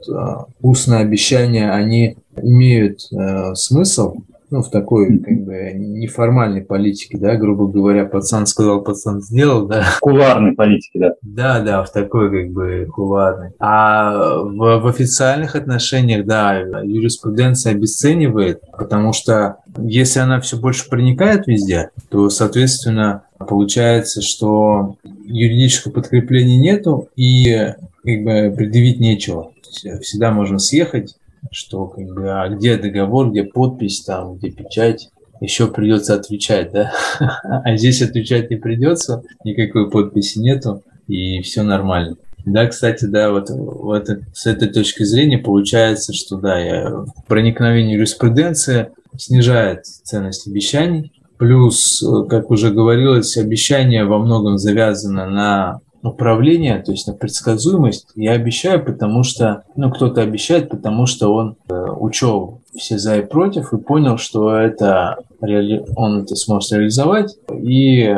устные 0.59 0.99
обещания, 0.99 1.71
они 1.71 2.17
имеют 2.41 2.99
э, 3.11 3.55
смысл, 3.55 4.15
ну, 4.49 4.61
в 4.61 4.69
такой, 4.69 5.19
как 5.19 5.43
бы, 5.43 5.73
неформальной 5.75 6.61
политике, 6.61 7.17
да, 7.17 7.35
грубо 7.35 7.67
говоря, 7.67 8.05
пацан 8.05 8.45
сказал, 8.45 8.81
пацан 8.81 9.21
сделал, 9.21 9.67
да. 9.67 9.85
Куларной 9.99 10.53
политике, 10.53 10.99
да. 10.99 11.13
Да, 11.21 11.59
да, 11.59 11.83
в 11.83 11.91
такой, 11.91 12.31
как 12.31 12.51
бы, 12.51 12.87
куларной. 12.93 13.51
А 13.59 14.39
в, 14.39 14.79
в 14.79 14.87
официальных 14.87 15.55
отношениях, 15.55 16.25
да, 16.25 16.59
юриспруденция 16.83 17.73
обесценивает, 17.73 18.61
потому 18.77 19.11
что 19.11 19.57
если 19.77 20.19
она 20.19 20.39
все 20.39 20.57
больше 20.57 20.89
проникает 20.89 21.47
везде, 21.47 21.89
то, 22.09 22.29
соответственно, 22.29 23.23
получается, 23.37 24.21
что 24.21 24.95
юридического 25.25 25.91
подкрепления 25.91 26.57
нету 26.57 27.09
и, 27.17 27.73
как 28.03 28.23
бы, 28.23 28.53
предъявить 28.55 28.99
нечего. 29.01 29.51
Всегда 30.01 30.31
можно 30.31 30.57
съехать, 30.57 31.15
что 31.51 31.87
как 31.87 32.05
бы, 32.05 32.29
а 32.31 32.49
где 32.49 32.77
договор, 32.77 33.31
где 33.31 33.43
подпись, 33.43 34.03
там, 34.03 34.35
где 34.35 34.51
печать, 34.51 35.09
еще 35.41 35.67
придется 35.67 36.15
отвечать, 36.15 36.71
да? 36.71 36.91
А 37.43 37.75
здесь 37.77 38.01
отвечать 38.01 38.49
не 38.49 38.57
придется, 38.57 39.23
никакой 39.43 39.89
подписи 39.89 40.39
нету, 40.39 40.83
и 41.07 41.41
все 41.41 41.63
нормально. 41.63 42.17
Да, 42.45 42.65
кстати, 42.67 43.05
да, 43.05 43.31
вот, 43.31 43.49
вот 43.49 44.09
с 44.33 44.45
этой 44.45 44.69
точки 44.69 45.03
зрения 45.03 45.37
получается, 45.37 46.13
что 46.13 46.37
да, 46.37 46.57
я, 46.57 47.05
проникновение 47.27 47.95
юриспруденции 47.95 48.89
снижает 49.17 49.85
ценность 49.85 50.47
обещаний, 50.47 51.11
плюс, 51.37 52.03
как 52.29 52.49
уже 52.49 52.71
говорилось, 52.71 53.37
обещание 53.37 54.05
во 54.05 54.19
многом 54.19 54.57
завязано 54.57 55.27
на 55.27 55.81
управление, 56.07 56.81
то 56.81 56.91
есть 56.91 57.07
на 57.07 57.13
предсказуемость, 57.13 58.07
я 58.15 58.33
обещаю, 58.33 58.83
потому 58.83 59.23
что, 59.23 59.63
ну, 59.75 59.91
кто-то 59.91 60.21
обещает, 60.21 60.69
потому 60.69 61.05
что 61.05 61.33
он 61.33 61.57
э, 61.69 61.73
учел 61.73 62.61
все 62.75 62.97
за 62.97 63.17
и 63.17 63.25
против 63.25 63.73
и 63.73 63.77
понял, 63.77 64.17
что 64.17 64.55
это 64.55 65.17
реали... 65.41 65.85
он 65.95 66.23
это 66.23 66.35
сможет 66.35 66.71
реализовать, 66.73 67.35
и 67.51 68.15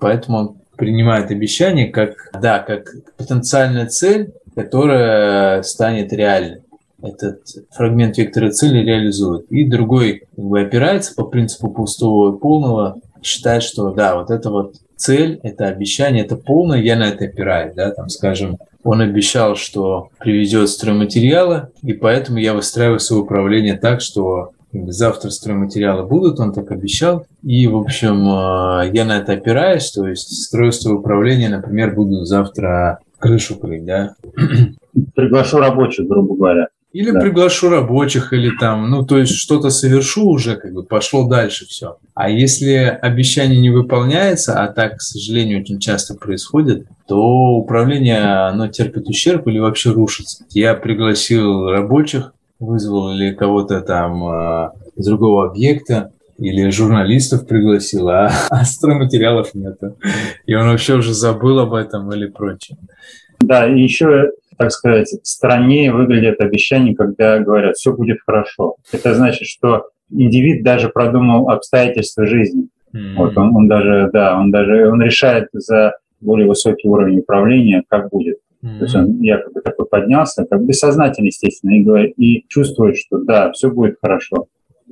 поэтому 0.00 0.38
он 0.38 0.56
принимает 0.76 1.30
обещание 1.30 1.88
как, 1.88 2.30
да, 2.40 2.58
как 2.58 2.92
потенциальная 3.16 3.86
цель, 3.86 4.32
которая 4.54 5.62
станет 5.62 6.12
реальной. 6.12 6.62
Этот 7.02 7.40
фрагмент 7.72 8.16
вектора 8.16 8.50
цели 8.50 8.78
реализует. 8.78 9.46
И 9.50 9.64
другой 9.64 10.24
как 10.36 10.44
бы, 10.44 10.60
опирается 10.60 11.14
по 11.14 11.24
принципу 11.24 11.68
пустого 11.68 12.34
и 12.34 12.38
полного, 12.38 13.00
считает, 13.22 13.62
что 13.62 13.90
да, 13.90 14.16
вот 14.16 14.30
это 14.30 14.50
вот 14.50 14.76
цель, 15.02 15.40
это 15.42 15.66
обещание, 15.66 16.24
это 16.24 16.36
полное, 16.36 16.80
я 16.80 16.96
на 16.96 17.08
это 17.08 17.24
опираюсь, 17.24 17.74
да, 17.74 17.90
там, 17.90 18.08
скажем, 18.08 18.58
он 18.84 19.00
обещал, 19.00 19.56
что 19.56 20.08
привезет 20.18 20.68
стройматериалы, 20.68 21.68
и 21.82 21.92
поэтому 21.92 22.38
я 22.38 22.54
выстраиваю 22.54 23.00
свое 23.00 23.22
управление 23.22 23.76
так, 23.76 24.00
что 24.00 24.50
завтра 24.72 25.30
стройматериалы 25.30 26.06
будут, 26.06 26.40
он 26.40 26.52
так 26.52 26.70
обещал. 26.70 27.26
И, 27.42 27.66
в 27.66 27.76
общем, 27.76 28.26
э, 28.26 28.90
я 28.92 29.04
на 29.04 29.18
это 29.18 29.32
опираюсь, 29.32 29.90
то 29.90 30.08
есть 30.08 30.44
строительство 30.44 30.94
управления, 30.94 31.48
например, 31.48 31.94
буду 31.94 32.24
завтра 32.24 33.00
крышу 33.18 33.58
крыть, 33.58 33.84
да. 33.84 34.14
Приглашу 35.14 35.58
рабочих, 35.58 36.06
грубо 36.06 36.34
говоря. 36.34 36.68
Или 36.92 37.10
да. 37.10 37.20
приглашу 37.20 37.70
рабочих, 37.70 38.32
или 38.32 38.50
там, 38.58 38.90
ну, 38.90 39.04
то 39.04 39.18
есть 39.18 39.34
что-то 39.34 39.70
совершу 39.70 40.28
уже, 40.28 40.56
как 40.56 40.74
бы 40.74 40.82
пошло 40.82 41.26
дальше 41.26 41.66
все. 41.66 41.96
А 42.14 42.28
если 42.28 42.74
обещание 43.00 43.60
не 43.60 43.70
выполняется, 43.70 44.62
а 44.62 44.68
так, 44.68 44.98
к 44.98 45.00
сожалению, 45.00 45.60
очень 45.60 45.80
часто 45.80 46.14
происходит, 46.14 46.86
то 47.08 47.16
управление, 47.16 48.20
оно 48.20 48.68
терпит 48.68 49.08
ущерб 49.08 49.46
или 49.48 49.58
вообще 49.58 49.90
рушится. 49.90 50.44
Я 50.50 50.74
пригласил 50.74 51.70
рабочих, 51.70 52.34
вызвал 52.58 53.14
или 53.14 53.32
кого-то 53.32 53.80
там 53.80 54.24
э, 54.24 54.70
из 54.96 55.06
другого 55.06 55.48
объекта, 55.48 56.12
или 56.38 56.70
журналистов 56.70 57.46
пригласил, 57.46 58.08
а, 58.08 58.30
а 58.50 58.64
стройматериалов 58.64 59.54
нету. 59.54 59.96
И 60.46 60.54
он 60.54 60.68
вообще 60.68 60.94
уже 60.94 61.14
забыл 61.14 61.60
об 61.60 61.72
этом 61.72 62.12
или 62.12 62.26
прочее. 62.26 62.76
Да, 63.40 63.66
и 63.66 63.80
еще 63.80 64.30
так 64.56 64.70
сказать, 64.70 65.14
страннее 65.22 65.92
выглядит 65.92 66.40
обещание, 66.40 66.94
когда 66.94 67.38
говорят, 67.38 67.76
все 67.76 67.94
будет 67.94 68.18
хорошо. 68.26 68.76
Это 68.92 69.14
значит, 69.14 69.48
что 69.48 69.88
индивид 70.10 70.62
даже 70.62 70.88
продумал 70.88 71.48
обстоятельства 71.48 72.26
жизни. 72.26 72.68
Mm-hmm. 72.94 73.14
Вот 73.16 73.36
он, 73.36 73.56
он 73.56 73.68
даже, 73.68 74.10
да, 74.12 74.38
он 74.38 74.50
даже, 74.50 74.90
он 74.90 75.02
решает 75.02 75.48
за 75.52 75.94
более 76.20 76.46
высокий 76.46 76.88
уровень 76.88 77.20
управления, 77.20 77.82
как 77.88 78.10
будет. 78.10 78.38
Mm-hmm. 78.62 78.78
То 78.78 78.84
есть 78.84 78.94
он 78.94 79.20
якобы 79.20 79.60
такой 79.60 79.86
поднялся, 79.86 80.44
как 80.44 80.62
бы 80.62 80.72
сознательно, 80.72 81.26
естественно, 81.26 81.72
и, 81.72 81.82
говорит, 81.82 82.14
и 82.16 82.44
чувствует, 82.48 82.96
что 82.96 83.18
да, 83.18 83.50
все 83.52 83.70
будет 83.70 83.96
хорошо, 84.00 84.46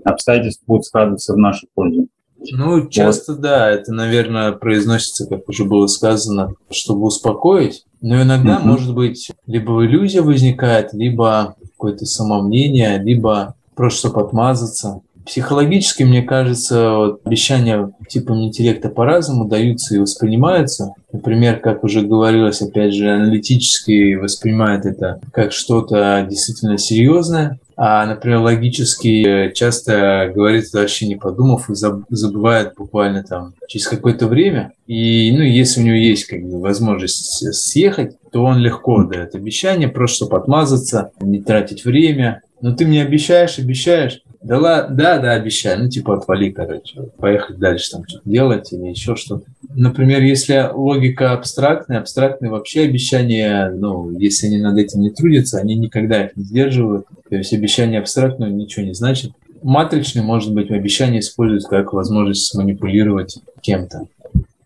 обстоятельства 0.05 0.65
будут 0.67 0.87
складываться 0.87 1.35
в 1.35 1.39
нашу 1.39 1.67
пользу. 1.75 2.09
Ну, 2.53 2.89
часто, 2.89 3.33
вот. 3.33 3.41
да, 3.43 3.71
это, 3.71 3.93
наверное, 3.93 4.53
произносится, 4.53 5.27
как 5.27 5.49
уже 5.49 5.65
было 5.65 5.87
сказано, 5.87 6.55
чтобы 6.71 7.07
успокоить. 7.07 7.85
Но 8.01 8.23
иногда, 8.23 8.57
mm-hmm. 8.57 8.67
может 8.67 8.95
быть, 8.95 9.31
либо 9.47 9.85
иллюзия 9.85 10.23
возникает, 10.23 10.93
либо 10.95 11.55
какое-то 11.61 12.07
самомнение, 12.07 12.99
либо 12.99 13.55
просто 13.75 14.09
чтобы 14.09 14.21
отмазаться. 14.27 15.01
Психологически, 15.27 16.03
мне 16.03 16.23
кажется, 16.23 16.93
вот, 16.93 17.21
обещания 17.25 17.93
типом 18.09 18.43
интеллекта 18.43 18.89
по-разному 18.89 19.47
даются 19.47 19.95
и 19.95 19.99
воспринимаются. 19.99 20.95
Например, 21.13 21.59
как 21.59 21.85
уже 21.85 22.03
говорилось, 22.03 22.63
опять 22.63 22.95
же, 22.95 23.11
аналитически 23.11 24.15
воспринимает 24.15 24.87
это 24.87 25.21
как 25.33 25.53
что-то 25.53 26.27
действительно 26.29 26.79
серьезное, 26.79 27.61
а, 27.83 28.05
например, 28.05 28.41
логически 28.41 29.53
часто 29.55 30.31
говорит 30.35 30.71
вообще 30.75 31.09
не 31.09 31.17
подумав 31.17 31.71
и 31.71 31.75
забывает 31.75 32.75
буквально 32.77 33.25
там 33.25 33.55
через 33.69 33.89
какое-то 33.89 34.27
время. 34.27 34.73
И, 34.87 35.33
ну, 35.35 35.43
если 35.43 35.81
у 35.81 35.85
него 35.85 35.97
есть 35.97 36.27
как 36.27 36.43
бы 36.43 36.61
возможность 36.61 37.55
съехать, 37.55 38.19
то 38.33 38.45
он 38.45 38.59
легко 38.59 39.05
дает 39.05 39.35
обещание, 39.35 39.89
просто 39.89 40.17
чтобы 40.17 40.37
отмазаться, 40.37 41.13
не 41.23 41.41
тратить 41.41 41.87
время. 41.87 42.43
Но 42.61 42.77
ты 42.77 42.85
мне 42.85 43.01
обещаешь, 43.01 43.59
обещаешь, 43.59 44.21
да, 44.43 44.59
ладно, 44.59 44.97
да, 44.97 45.19
да, 45.19 45.33
обещаю. 45.33 45.83
Ну, 45.83 45.89
типа, 45.91 46.17
отвали, 46.17 46.51
короче. 46.51 47.03
Поехать 47.19 47.59
дальше 47.59 47.91
там 47.91 48.05
что-то 48.09 48.29
делать 48.29 48.73
или 48.73 48.89
еще 48.89 49.15
что-то. 49.15 49.45
Например, 49.75 50.23
если 50.23 50.71
логика 50.73 51.33
абстрактная, 51.33 51.99
абстрактные 51.99 52.51
вообще 52.51 52.83
обещания, 52.83 53.71
ну, 53.71 54.11
если 54.19 54.47
они 54.47 54.59
над 54.59 54.79
этим 54.79 55.01
не 55.01 55.11
трудятся, 55.11 55.59
они 55.59 55.75
никогда 55.75 56.25
их 56.25 56.37
не 56.37 56.45
сдерживают. 56.45 57.07
То 57.29 57.37
есть 57.37 57.53
обещание 57.53 58.01
абстрактное 58.01 58.49
ничего 58.49 58.87
не 58.87 58.95
значит. 58.95 59.33
Матричный, 59.63 60.23
может 60.23 60.55
быть, 60.55 60.71
обещание 60.71 61.21
используют 61.21 61.67
как 61.67 61.93
возможность 61.93 62.55
манипулировать 62.55 63.39
кем-то. 63.61 64.07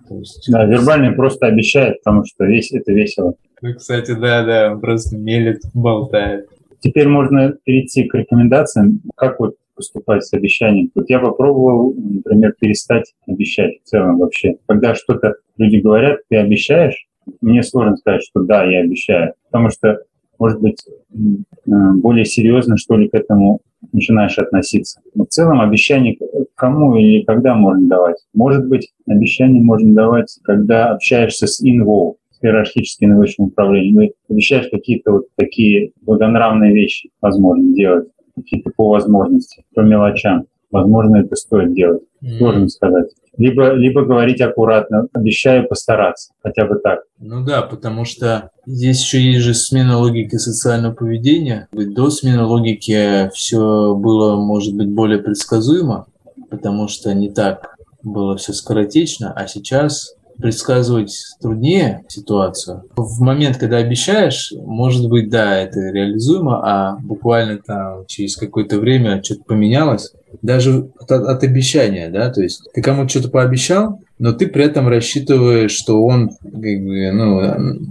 есть... 0.09 0.45
Да, 0.49 0.65
вербальный 0.67 1.13
просто 1.13 1.47
обещает, 1.47 2.01
потому 2.05 2.25
что 2.25 2.45
весь 2.45 2.71
это 2.71 2.93
весело. 2.93 3.35
Ну, 3.61 3.75
кстати, 3.75 4.13
да, 4.13 4.45
да, 4.45 4.73
он 4.73 4.81
просто 4.81 5.17
мелет, 5.17 5.63
болтает. 5.75 6.49
Теперь 6.79 7.09
можно 7.09 7.55
перейти 7.65 8.05
к 8.05 8.15
рекомендациям, 8.15 9.01
как 9.17 9.41
вот 9.41 9.57
поступать 9.75 10.25
с 10.25 10.33
обещанием. 10.33 10.91
Вот 10.95 11.09
я 11.09 11.19
попробовал, 11.19 11.95
например, 11.95 12.55
перестать 12.59 13.15
обещать 13.27 13.81
в 13.83 13.89
целом 13.89 14.19
вообще. 14.19 14.57
Когда 14.67 14.95
что-то 14.95 15.35
люди 15.57 15.77
говорят, 15.77 16.21
ты 16.29 16.37
обещаешь, 16.37 17.07
мне 17.41 17.63
сложно 17.63 17.97
сказать, 17.97 18.23
что 18.23 18.41
да, 18.41 18.65
я 18.65 18.81
обещаю. 18.81 19.35
Потому 19.51 19.71
что, 19.71 19.99
может 20.39 20.61
быть, 20.61 20.79
э, 20.87 21.71
более 21.95 22.25
серьезно, 22.25 22.77
что 22.77 22.97
ли, 22.97 23.09
к 23.09 23.15
этому 23.15 23.61
начинаешь 23.93 24.39
относиться. 24.39 25.01
Но 25.15 25.25
в 25.25 25.29
целом 25.29 25.61
обещание 25.61 26.17
кому 26.55 26.97
или 26.97 27.23
когда 27.23 27.55
можно 27.55 27.89
давать? 27.89 28.17
Может 28.33 28.67
быть, 28.67 28.93
обещание 29.07 29.63
можно 29.63 29.95
давать, 29.95 30.39
когда 30.43 30.91
общаешься 30.91 31.47
с 31.47 31.63
инвол, 31.63 32.19
с 32.31 32.43
иерархически 32.45 33.05
наивысшим 33.05 33.47
управлением. 33.47 33.97
Вы 33.97 34.13
обещаешь 34.29 34.69
какие-то 34.71 35.13
вот 35.13 35.25
такие 35.37 35.93
благонравные 36.03 36.73
вещи, 36.73 37.11
возможно, 37.21 37.75
делать 37.75 38.09
какие-то 38.37 38.71
по 38.77 38.89
возможности, 38.91 39.65
по 39.75 39.81
мелочам. 39.81 40.47
Возможно, 40.71 41.19
это 41.19 41.37
стоит 41.37 41.73
делать. 41.73 42.03
Mm-hmm. 42.23 42.39
Сложно 42.39 42.69
сказать. 42.69 43.11
Либо, 43.37 43.73
либо 43.73 44.05
говорить 44.05 44.41
аккуратно, 44.41 45.09
обещаю 45.13 45.69
постараться, 45.69 46.33
хотя 46.43 46.67
бы 46.67 46.77
так. 46.77 47.01
Ну 47.19 47.45
да, 47.45 47.63
потому 47.63 48.05
что 48.05 48.51
здесь 48.65 49.01
еще 49.01 49.21
есть 49.21 49.45
же 49.45 49.55
смена 49.55 49.99
логики 49.99 50.37
социального 50.37 50.95
поведения. 50.95 51.69
До 51.73 52.11
смены 52.11 52.45
логики 52.45 53.31
все 53.35 53.95
было, 53.95 54.37
может 54.37 54.75
быть, 54.77 54.89
более 54.89 55.19
предсказуемо, 55.19 56.07
потому 56.49 56.87
что 56.87 57.13
не 57.13 57.31
так 57.31 57.77
было 58.05 58.37
все 58.37 58.53
скоротечно, 58.53 59.33
а 59.33 59.47
сейчас 59.49 60.14
предсказывать 60.39 61.17
труднее 61.41 62.05
ситуацию. 62.09 62.85
В 62.97 63.21
момент, 63.21 63.57
когда 63.57 63.79
обещаешь, 63.79 64.53
может 64.57 65.09
быть, 65.09 65.31
да, 65.31 65.57
это 65.57 65.81
реализуемо, 65.81 66.61
а 66.65 66.99
буквально 66.99 67.59
там 67.59 68.07
через 68.07 68.37
какое-то 68.37 68.79
время 68.79 69.23
что-то 69.23 69.45
поменялось, 69.45 70.13
даже 70.43 70.91
от, 70.99 71.11
от 71.11 71.43
обещания, 71.45 72.09
да, 72.09 72.31
то 72.31 72.43
есть 72.43 72.63
ты 72.73 72.83
кому-то 72.83 73.09
что-то 73.09 73.29
пообещал, 73.29 74.01
но 74.19 74.33
ты 74.33 74.47
при 74.47 74.65
этом 74.65 74.89
рассчитываешь, 74.89 75.73
что 75.73 76.05
он 76.05 76.31
как 76.31 76.53
бы, 76.53 77.11
ну, 77.13 77.41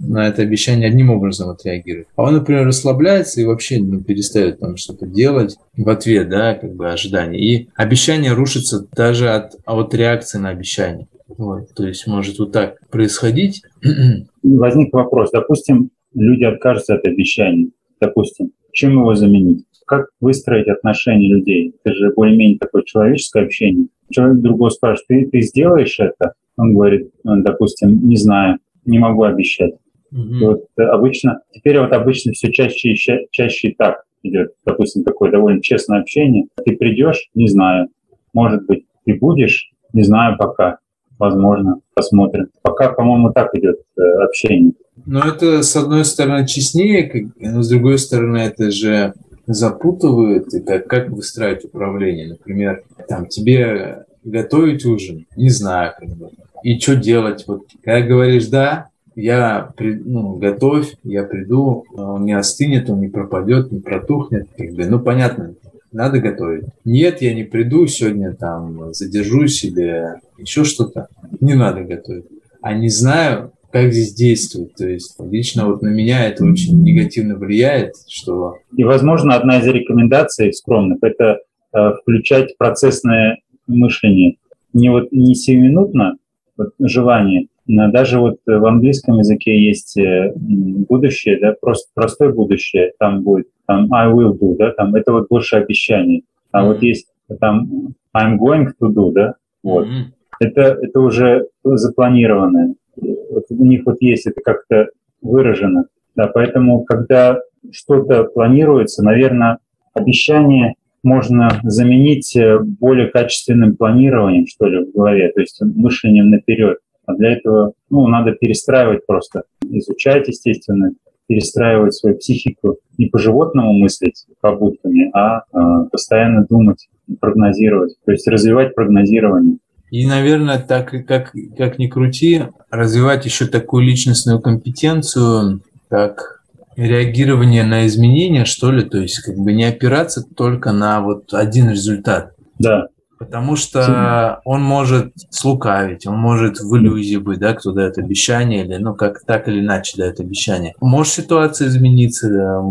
на 0.07 0.27
это 0.27 0.41
обещание 0.41 0.87
одним 0.87 1.09
образом 1.09 1.49
отреагирует. 1.49 2.07
А 2.15 2.23
он, 2.23 2.35
например, 2.35 2.65
расслабляется 2.65 3.41
и 3.41 3.45
вообще 3.45 3.79
ну, 3.81 4.01
перестает 4.01 4.59
там 4.59 4.77
что-то 4.77 5.05
делать 5.05 5.57
в 5.75 5.89
ответ, 5.89 6.29
да, 6.29 6.55
как 6.55 6.73
бы 6.73 6.91
ожидания. 6.91 7.39
И 7.39 7.69
обещание 7.75 8.33
рушится 8.33 8.85
даже 8.95 9.29
от, 9.29 9.55
от 9.65 9.93
реакции 9.93 10.37
на 10.37 10.49
обещание. 10.49 11.07
Вот, 11.27 11.73
то 11.75 11.87
есть 11.87 12.07
может 12.07 12.39
вот 12.39 12.51
так 12.51 12.79
происходить. 12.89 13.61
Возник 14.43 14.93
вопрос. 14.93 15.31
Допустим, 15.31 15.89
люди 16.13 16.43
откажутся 16.43 16.95
от 16.95 17.05
обещаний. 17.05 17.71
Допустим, 17.99 18.51
чем 18.71 18.91
его 18.91 19.15
заменить? 19.15 19.65
Как 19.85 20.09
выстроить 20.19 20.67
отношения 20.67 21.27
людей? 21.27 21.75
Это 21.83 21.95
же 21.95 22.13
более-менее 22.13 22.57
такое 22.59 22.83
человеческое 22.83 23.43
общение. 23.43 23.87
Человек 24.09 24.41
другой 24.41 24.71
спрашивает, 24.71 25.07
ты, 25.07 25.29
ты 25.29 25.41
сделаешь 25.41 25.99
это? 25.99 26.33
Он 26.57 26.73
говорит, 26.73 27.11
«Ну, 27.23 27.41
допустим, 27.41 28.07
не 28.07 28.15
знаю, 28.15 28.59
не 28.85 28.99
могу 28.99 29.23
обещать. 29.23 29.73
Mm-hmm. 30.13 30.39
Вот 30.41 30.65
обычно, 30.77 31.41
теперь 31.51 31.79
вот 31.79 31.91
обычно 31.91 32.33
все 32.33 32.51
чаще 32.51 32.91
и 32.91 32.95
чаще, 32.95 33.27
чаще 33.31 33.69
и 33.69 33.75
так 33.75 34.03
идет, 34.21 34.53
допустим, 34.65 35.03
такое 35.03 35.31
довольно 35.31 35.61
честное 35.61 36.01
общение. 36.01 36.45
Ты 36.63 36.75
придешь, 36.75 37.29
не 37.33 37.47
знаю, 37.47 37.87
может 38.33 38.65
быть, 38.65 38.85
ты 39.05 39.15
будешь, 39.15 39.71
не 39.91 40.03
знаю 40.03 40.37
пока, 40.37 40.77
возможно, 41.19 41.79
посмотрим. 41.93 42.47
Пока, 42.61 42.91
по-моему, 42.91 43.31
так 43.31 43.53
идет 43.55 43.81
э, 43.97 44.01
общение. 44.23 44.73
Но 45.05 45.21
это, 45.21 45.63
с 45.63 45.75
одной 45.75 46.05
стороны, 46.05 46.45
честнее, 46.47 47.31
но 47.39 47.61
с 47.61 47.69
другой 47.69 47.97
стороны, 47.97 48.37
это 48.37 48.71
же 48.71 49.13
запутывает, 49.47 50.53
и 50.53 50.61
как, 50.61 50.87
как 50.87 51.09
выстраивать 51.09 51.65
управление. 51.65 52.29
Например, 52.29 52.83
там 53.07 53.27
тебе 53.27 54.05
готовить 54.23 54.85
ужин, 54.85 55.25
не 55.35 55.49
знаю, 55.49 55.93
как 55.99 56.09
бы. 56.09 56.29
И 56.63 56.79
что 56.79 56.95
делать? 56.95 57.43
Вот, 57.47 57.63
когда 57.83 58.07
говоришь 58.07 58.47
«да», 58.47 58.87
я 59.15 59.71
при, 59.77 59.93
ну, 59.93 60.37
готовь, 60.37 60.95
я 61.03 61.23
приду, 61.23 61.85
он 61.93 62.25
не 62.25 62.33
остынет, 62.33 62.89
он 62.89 63.01
не 63.01 63.09
пропадет, 63.09 63.71
не 63.71 63.79
протухнет. 63.79 64.47
Как 64.57 64.71
бы, 64.71 64.85
ну, 64.85 64.99
понятно, 64.99 65.53
надо 65.93 66.19
готовить. 66.19 66.65
Нет, 66.83 67.21
я 67.21 67.33
не 67.33 67.43
приду 67.43 67.87
сегодня, 67.87 68.33
там, 68.33 68.93
задержусь 68.93 69.63
или 69.63 70.15
еще 70.37 70.63
что-то. 70.63 71.07
Не 71.39 71.53
надо 71.53 71.83
готовить. 71.83 72.25
А 72.61 72.73
не 72.73 72.89
знаю, 72.89 73.51
как 73.71 73.91
здесь 73.91 74.13
действовать. 74.13 74.75
То 74.75 74.87
есть 74.87 75.15
лично 75.19 75.67
вот 75.67 75.81
на 75.81 75.87
меня 75.87 76.25
это 76.25 76.45
очень 76.45 76.81
негативно 76.83 77.35
влияет, 77.35 77.93
что... 78.07 78.57
И, 78.75 78.83
возможно, 78.83 79.35
одна 79.35 79.59
из 79.59 79.67
рекомендаций 79.67 80.53
скромных– 80.53 80.99
это 81.01 81.39
э, 81.73 81.91
включать 82.01 82.57
процессное 82.57 83.39
мышление. 83.67 84.35
Не 84.73 84.89
вот 84.89 85.11
не 85.11 85.35
сиюминутно 85.35 86.17
вот, 86.57 86.73
желание, 86.79 87.47
но 87.65 87.91
даже 87.91 88.19
вот 88.19 88.37
в 88.45 88.65
английском 88.65 89.19
языке 89.19 89.59
есть 89.59 89.97
э, 89.97 90.33
будущее, 90.35 91.39
да, 91.39 91.55
просто 91.59 91.89
простое 91.93 92.31
будущее, 92.31 92.91
там 92.99 93.23
будет 93.23 93.47
там 93.65 93.93
I 93.93 94.11
will 94.11 94.37
do, 94.37 94.55
да, 94.57 94.71
там 94.71 94.95
это 94.95 95.11
вот 95.11 95.27
больше 95.29 95.57
обещаний. 95.57 96.25
А 96.51 96.61
mm-hmm. 96.61 96.67
вот 96.67 96.81
есть 96.83 97.07
там 97.39 97.93
I'm 98.15 98.37
going 98.37 98.67
to 98.81 98.89
do, 98.89 99.11
да, 99.11 99.35
вот. 99.63 99.87
Mm-hmm. 99.87 100.03
Это, 100.39 100.61
это 100.81 100.99
уже 100.99 101.47
запланированное 101.63 102.75
вот 102.95 103.45
у 103.49 103.65
них 103.65 103.83
вот 103.85 103.97
есть 104.01 104.27
это 104.27 104.41
как-то 104.41 104.89
выражено. 105.21 105.85
Да, 106.15 106.27
поэтому, 106.27 106.83
когда 106.83 107.39
что-то 107.71 108.25
планируется, 108.25 109.03
наверное, 109.03 109.59
обещание 109.93 110.75
можно 111.01 111.49
заменить 111.63 112.35
э, 112.35 112.59
более 112.59 113.07
качественным 113.07 113.75
планированием, 113.75 114.47
что 114.47 114.67
ли, 114.67 114.85
в 114.85 114.91
голове, 114.93 115.31
то 115.31 115.41
есть 115.41 115.59
мышлением 115.61 116.29
наперед. 116.29 116.77
А 117.05 117.15
для 117.15 117.33
этого 117.33 117.73
ну, 117.89 118.07
надо 118.07 118.31
перестраивать 118.31 119.05
просто, 119.05 119.43
изучать, 119.63 120.27
естественно, 120.27 120.93
перестраивать 121.27 121.93
свою 121.93 122.17
психику, 122.17 122.77
не 122.97 123.07
по-животному 123.07 123.73
мыслить 123.73 124.25
побудками, 124.41 125.09
а 125.13 125.39
э, 125.39 125.89
постоянно 125.91 126.45
думать, 126.45 126.89
прогнозировать, 127.19 127.95
то 128.05 128.11
есть 128.11 128.27
развивать 128.27 128.75
прогнозирование. 128.75 129.57
И, 129.89 130.07
наверное, 130.07 130.59
так 130.59 130.89
как, 131.07 131.33
как 131.57 131.77
ни 131.77 131.87
крути, 131.87 132.43
развивать 132.71 133.25
еще 133.25 133.45
такую 133.45 133.83
личностную 133.83 134.41
компетенцию, 134.41 135.61
как 135.87 136.41
реагирование 136.75 137.63
на 137.63 137.85
изменения, 137.85 138.45
что 138.45 138.71
ли, 138.71 138.83
то 138.83 138.97
есть 138.97 139.19
как 139.19 139.35
бы 139.37 139.53
не 139.53 139.65
опираться 139.65 140.23
только 140.23 140.71
на 140.71 141.01
вот 141.01 141.33
один 141.33 141.69
результат. 141.69 142.33
Да. 142.57 142.87
Потому 143.25 143.55
что 143.55 144.41
он 144.45 144.61
может 144.61 145.13
слукавить, 145.29 146.05
он 146.05 146.17
может 146.17 146.59
в 146.59 146.75
иллюзии 146.77 147.17
быть, 147.17 147.39
да, 147.39 147.53
кто 147.53 147.71
дает 147.71 147.97
обещание, 147.97 148.65
или, 148.65 148.77
ну, 148.77 148.95
как 148.95 149.21
так 149.25 149.47
или 149.47 149.59
иначе 149.59 149.97
дает 149.97 150.19
обещание. 150.19 150.73
Может 150.81 151.13
ситуация 151.13 151.67
измениться, 151.67 152.29
да, 152.29 152.61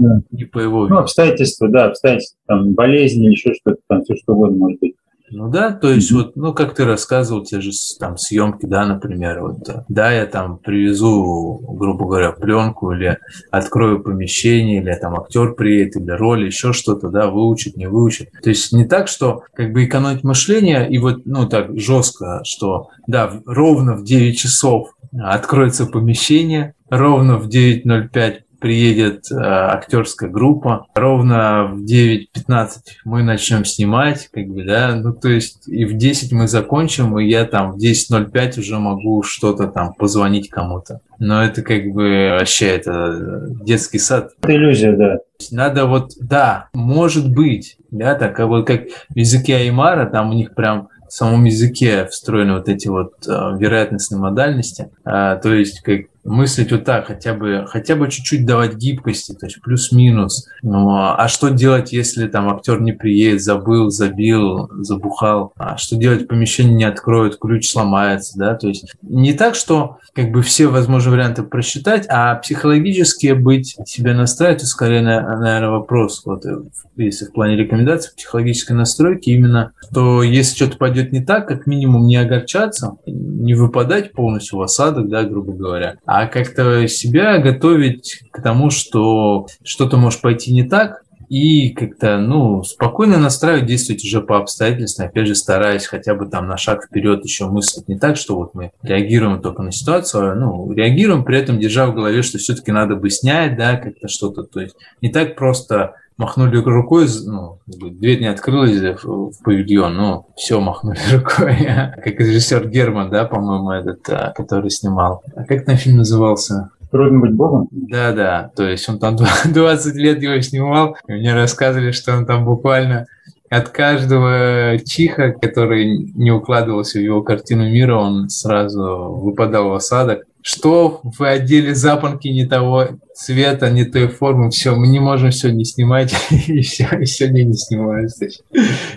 да. 0.00 0.20
не 0.30 0.44
по 0.44 0.58
его 0.58 0.88
Ну, 0.88 0.98
обстоятельства, 0.98 1.68
да, 1.68 1.86
обстоятельства, 1.86 2.38
там, 2.46 2.72
болезни, 2.74 3.26
еще 3.26 3.54
что-то, 3.54 3.78
там, 3.88 4.02
все 4.02 4.14
что 4.16 4.34
угодно 4.34 4.58
может 4.58 4.80
быть. 4.80 4.94
Ну 5.32 5.48
да, 5.48 5.72
то 5.72 5.90
есть 5.90 6.12
mm-hmm. 6.12 6.14
вот, 6.14 6.36
ну 6.36 6.52
как 6.52 6.74
ты 6.74 6.84
рассказывал, 6.84 7.42
те 7.42 7.60
же 7.60 7.70
там 7.98 8.18
съемки, 8.18 8.66
да, 8.66 8.86
например, 8.86 9.40
вот, 9.40 9.86
да, 9.88 10.12
я 10.12 10.26
там 10.26 10.58
привезу, 10.58 11.58
грубо 11.68 12.04
говоря, 12.04 12.32
пленку 12.32 12.92
или 12.92 13.18
открою 13.50 14.02
помещение, 14.02 14.82
или 14.82 14.94
там 14.94 15.18
актер 15.18 15.54
приедет, 15.54 15.96
или 15.96 16.10
роль, 16.10 16.44
еще 16.44 16.72
что-то, 16.72 17.08
да, 17.08 17.30
выучит, 17.30 17.76
не 17.76 17.86
выучит. 17.86 18.30
То 18.42 18.50
есть 18.50 18.72
не 18.72 18.84
так, 18.84 19.08
что 19.08 19.44
как 19.54 19.72
бы 19.72 19.86
экономить 19.86 20.22
мышление 20.22 20.90
и 20.90 20.98
вот, 20.98 21.24
ну 21.24 21.48
так 21.48 21.78
жестко, 21.78 22.42
что 22.44 22.88
да, 23.06 23.32
ровно 23.46 23.96
в 23.96 24.04
9 24.04 24.38
часов 24.38 24.94
откроется 25.18 25.86
помещение, 25.86 26.74
ровно 26.90 27.38
в 27.38 27.48
9.05 27.48 28.41
приедет 28.62 29.30
э, 29.30 29.34
актерская 29.36 30.30
группа. 30.30 30.86
Ровно 30.94 31.68
в 31.72 31.84
9.15 31.84 32.68
мы 33.04 33.22
начнем 33.24 33.64
снимать, 33.64 34.28
как 34.32 34.46
бы, 34.46 34.64
да, 34.64 34.94
ну, 34.94 35.12
то 35.12 35.28
есть 35.28 35.68
и 35.68 35.84
в 35.84 35.96
10 35.96 36.32
мы 36.32 36.46
закончим, 36.46 37.18
и 37.18 37.28
я 37.28 37.44
там 37.44 37.72
в 37.72 37.76
10.05 37.76 38.60
уже 38.60 38.78
могу 38.78 39.22
что-то 39.24 39.66
там 39.66 39.92
позвонить 39.92 40.48
кому-то. 40.48 41.00
Но 41.18 41.44
это 41.44 41.62
как 41.62 41.84
бы 41.86 42.36
вообще 42.38 42.68
это 42.68 43.48
детский 43.64 43.98
сад. 43.98 44.30
Это 44.42 44.54
иллюзия, 44.54 44.92
да. 44.92 45.18
Надо 45.50 45.86
вот, 45.86 46.12
да, 46.20 46.68
может 46.72 47.30
быть, 47.30 47.76
да, 47.90 48.14
так 48.14 48.38
а 48.38 48.46
вот 48.46 48.66
как 48.66 48.82
в 49.08 49.16
языке 49.16 49.56
Аймара, 49.56 50.06
там 50.06 50.30
у 50.30 50.34
них 50.34 50.54
прям 50.54 50.88
в 51.08 51.14
самом 51.14 51.44
языке 51.44 52.06
встроены 52.06 52.54
вот 52.54 52.68
эти 52.70 52.88
вот 52.88 53.12
э, 53.28 53.30
вероятностные 53.58 54.18
модальности. 54.18 54.90
А, 55.04 55.36
то 55.36 55.52
есть 55.52 55.80
как 55.82 56.06
мыслить 56.24 56.72
вот 56.72 56.84
так, 56.84 57.06
хотя 57.06 57.34
бы, 57.34 57.66
хотя 57.68 57.96
бы 57.96 58.08
чуть-чуть 58.08 58.46
давать 58.46 58.76
гибкости, 58.76 59.32
то 59.32 59.46
есть 59.46 59.60
плюс-минус. 59.60 60.48
Ну, 60.62 60.90
а 60.90 61.26
что 61.28 61.48
делать, 61.48 61.92
если 61.92 62.28
там 62.28 62.48
актер 62.48 62.80
не 62.80 62.92
приедет, 62.92 63.42
забыл, 63.42 63.90
забил, 63.90 64.70
забухал? 64.82 65.52
А 65.56 65.76
что 65.76 65.96
делать, 65.96 66.28
помещение 66.28 66.74
не 66.74 66.84
откроют, 66.84 67.38
ключ 67.38 67.70
сломается, 67.70 68.38
да? 68.38 68.54
То 68.54 68.68
есть 68.68 68.92
не 69.02 69.32
так, 69.32 69.54
что 69.54 69.98
как 70.14 70.30
бы 70.30 70.42
все 70.42 70.66
возможные 70.66 71.12
варианты 71.12 71.42
просчитать, 71.42 72.06
а 72.08 72.36
психологически 72.36 73.32
быть 73.32 73.76
себя 73.86 74.14
настраивать, 74.14 74.62
скорее, 74.64 75.02
наверное, 75.02 75.70
вопрос, 75.70 76.22
вот 76.24 76.44
э, 76.44 76.62
если 76.96 77.24
в 77.24 77.32
плане 77.32 77.56
рекомендаций 77.56 78.12
психологической 78.16 78.76
настройки, 78.76 79.30
именно, 79.30 79.72
то 79.92 80.22
если 80.22 80.56
что-то 80.56 80.76
пойдет 80.76 81.12
не 81.12 81.24
так, 81.24 81.48
как 81.48 81.66
минимум 81.66 82.06
не 82.06 82.16
огорчаться, 82.16 82.96
не 83.42 83.54
выпадать 83.54 84.12
полностью 84.12 84.58
в 84.58 84.62
осадок, 84.62 85.08
да, 85.08 85.24
грубо 85.24 85.52
говоря, 85.52 85.96
а 86.06 86.26
как-то 86.26 86.86
себя 86.88 87.38
готовить 87.38 88.20
к 88.30 88.42
тому, 88.42 88.70
что 88.70 89.46
что-то 89.62 89.96
может 89.96 90.20
пойти 90.20 90.52
не 90.52 90.62
так, 90.62 91.02
и 91.32 91.70
как-то, 91.70 92.18
ну, 92.18 92.62
спокойно 92.62 93.16
настраивать, 93.16 93.64
действовать 93.64 94.04
уже 94.04 94.20
по 94.20 94.36
обстоятельствам, 94.36 95.06
опять 95.06 95.26
же, 95.26 95.34
стараясь 95.34 95.86
хотя 95.86 96.14
бы 96.14 96.26
там 96.26 96.46
на 96.46 96.58
шаг 96.58 96.84
вперед 96.84 97.24
еще 97.24 97.46
мыслить 97.46 97.88
не 97.88 97.98
так, 97.98 98.18
что 98.18 98.36
вот 98.36 98.54
мы 98.54 98.72
реагируем 98.82 99.40
только 99.40 99.62
на 99.62 99.72
ситуацию, 99.72 100.32
а, 100.32 100.34
ну, 100.34 100.70
реагируем, 100.70 101.24
при 101.24 101.38
этом 101.38 101.58
держа 101.58 101.86
в 101.86 101.94
голове, 101.94 102.20
что 102.20 102.36
все-таки 102.36 102.70
надо 102.70 102.96
бы 102.96 103.08
снять, 103.08 103.56
да, 103.56 103.76
как-то 103.76 104.08
что-то, 104.08 104.42
то 104.42 104.60
есть 104.60 104.76
не 105.00 105.08
так 105.08 105.34
просто 105.34 105.94
махнули 106.16 106.56
рукой, 106.56 107.06
ну, 107.26 107.58
дверь 107.66 108.20
не 108.20 108.26
открылась 108.26 109.02
в 109.02 109.42
павильон, 109.42 109.96
ну, 109.96 110.26
все, 110.36 110.60
махнули 110.60 110.98
рукой. 111.12 111.56
как 112.02 112.20
режиссер 112.20 112.68
Герман, 112.68 113.10
да, 113.10 113.24
по-моему, 113.24 113.70
этот, 113.70 114.08
а, 114.08 114.32
который 114.36 114.70
снимал. 114.70 115.22
А 115.34 115.44
как 115.44 115.64
там 115.64 115.76
фильм 115.76 115.98
назывался? 115.98 116.70
Трудно 116.90 117.20
быть 117.20 117.32
богом? 117.32 117.68
Да, 117.70 118.12
да. 118.12 118.50
То 118.54 118.68
есть 118.68 118.88
он 118.88 118.98
там 118.98 119.16
20 119.44 119.94
лет 119.96 120.22
его 120.22 120.40
снимал, 120.40 120.96
и 121.08 121.12
мне 121.12 121.34
рассказывали, 121.34 121.90
что 121.90 122.16
он 122.16 122.26
там 122.26 122.44
буквально 122.44 123.06
от 123.52 123.68
каждого 123.68 124.78
чиха, 124.84 125.32
который 125.32 126.10
не 126.14 126.30
укладывался 126.30 126.98
в 126.98 127.02
его 127.02 127.22
картину 127.22 127.64
мира, 127.70 127.96
он 127.96 128.30
сразу 128.30 129.12
выпадал 129.20 129.68
в 129.68 129.74
осадок. 129.74 130.24
Что 130.42 131.00
вы 131.02 131.28
одели 131.28 131.72
запонки 131.72 132.28
не 132.28 132.46
того 132.46 132.88
цвета, 133.14 133.70
не 133.70 133.84
той 133.84 134.08
формы, 134.08 134.50
все, 134.50 134.74
мы 134.74 134.88
не 134.88 134.98
можем 134.98 135.32
сегодня 135.32 135.64
снимать, 135.64 136.14
и 136.30 136.60
все, 136.60 136.88
и 137.00 137.06
сегодня 137.06 137.44
не 137.44 137.54
снимаем 137.54 138.08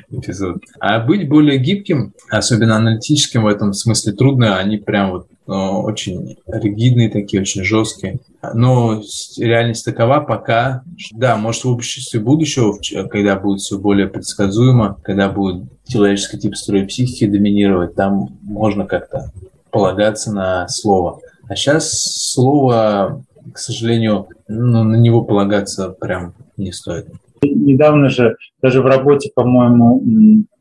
эпизод. 0.10 0.58
А 0.80 1.00
быть 1.00 1.30
более 1.30 1.58
гибким, 1.58 2.14
особенно 2.30 2.78
аналитическим 2.78 3.44
в 3.44 3.48
этом 3.48 3.74
смысле 3.74 4.14
трудно, 4.14 4.58
они 4.58 4.78
прям 4.78 5.12
вот 5.12 5.28
ну, 5.48 5.82
очень 5.82 6.38
ригидные 6.48 7.10
такие, 7.10 7.42
очень 7.42 7.64
жесткие. 7.64 8.20
Но 8.54 9.02
реальность 9.38 9.86
такова 9.86 10.20
пока, 10.20 10.84
да, 11.12 11.36
может 11.38 11.64
в 11.64 11.70
обществе 11.70 12.20
будущего, 12.20 12.78
когда 13.10 13.36
будет 13.36 13.60
все 13.60 13.78
более 13.78 14.08
предсказуемо, 14.08 14.98
когда 15.04 15.30
будет 15.30 15.66
человеческий 15.88 16.40
тип 16.40 16.56
строя 16.56 16.88
психики 16.88 17.28
доминировать, 17.28 17.94
там 17.94 18.30
можно 18.42 18.86
как-то 18.86 19.32
полагаться 19.70 20.32
на 20.32 20.68
слово. 20.68 21.20
А 21.48 21.56
сейчас 21.56 21.92
слово, 22.34 23.24
к 23.54 23.58
сожалению, 23.58 24.28
ну, 24.48 24.84
на 24.84 24.96
него 24.96 25.24
полагаться 25.24 25.90
прям 25.90 26.34
не 26.58 26.72
стоит. 26.72 27.08
Недавно 27.44 28.10
же, 28.10 28.36
даже 28.62 28.82
в 28.82 28.86
работе, 28.86 29.32
по-моему, 29.34 30.02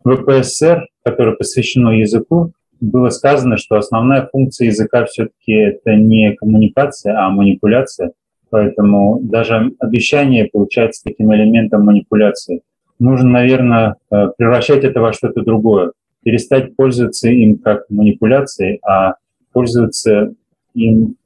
ВПСР, 0.05 0.87
которое 1.03 1.37
посвящено 1.37 1.90
языку, 1.90 2.53
было 2.81 3.09
сказано, 3.09 3.57
что 3.57 3.77
основная 3.77 4.29
функция 4.31 4.66
языка 4.66 5.07
все-таки 5.07 5.53
это 5.53 5.94
не 5.97 6.35
коммуникация, 6.35 7.18
а 7.18 7.31
манипуляция. 7.31 8.12
Поэтому 8.51 9.20
даже 9.23 9.73
обещание 9.79 10.49
получается 10.53 11.03
таким 11.05 11.35
элементом 11.35 11.85
манипуляции. 11.85 12.61
Нужно, 12.99 13.31
наверное, 13.31 13.97
э, 14.11 14.29
превращать 14.37 14.85
это 14.85 15.01
во 15.01 15.12
что-то 15.12 15.42
другое. 15.42 15.92
Перестать 16.23 16.77
пользоваться 16.77 17.29
им 17.29 17.59
как 17.59 17.85
манипуляцией, 17.88 18.79
а 18.87 19.14
пользоваться 19.53 20.35
им 20.75 21.17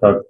как 0.00 0.22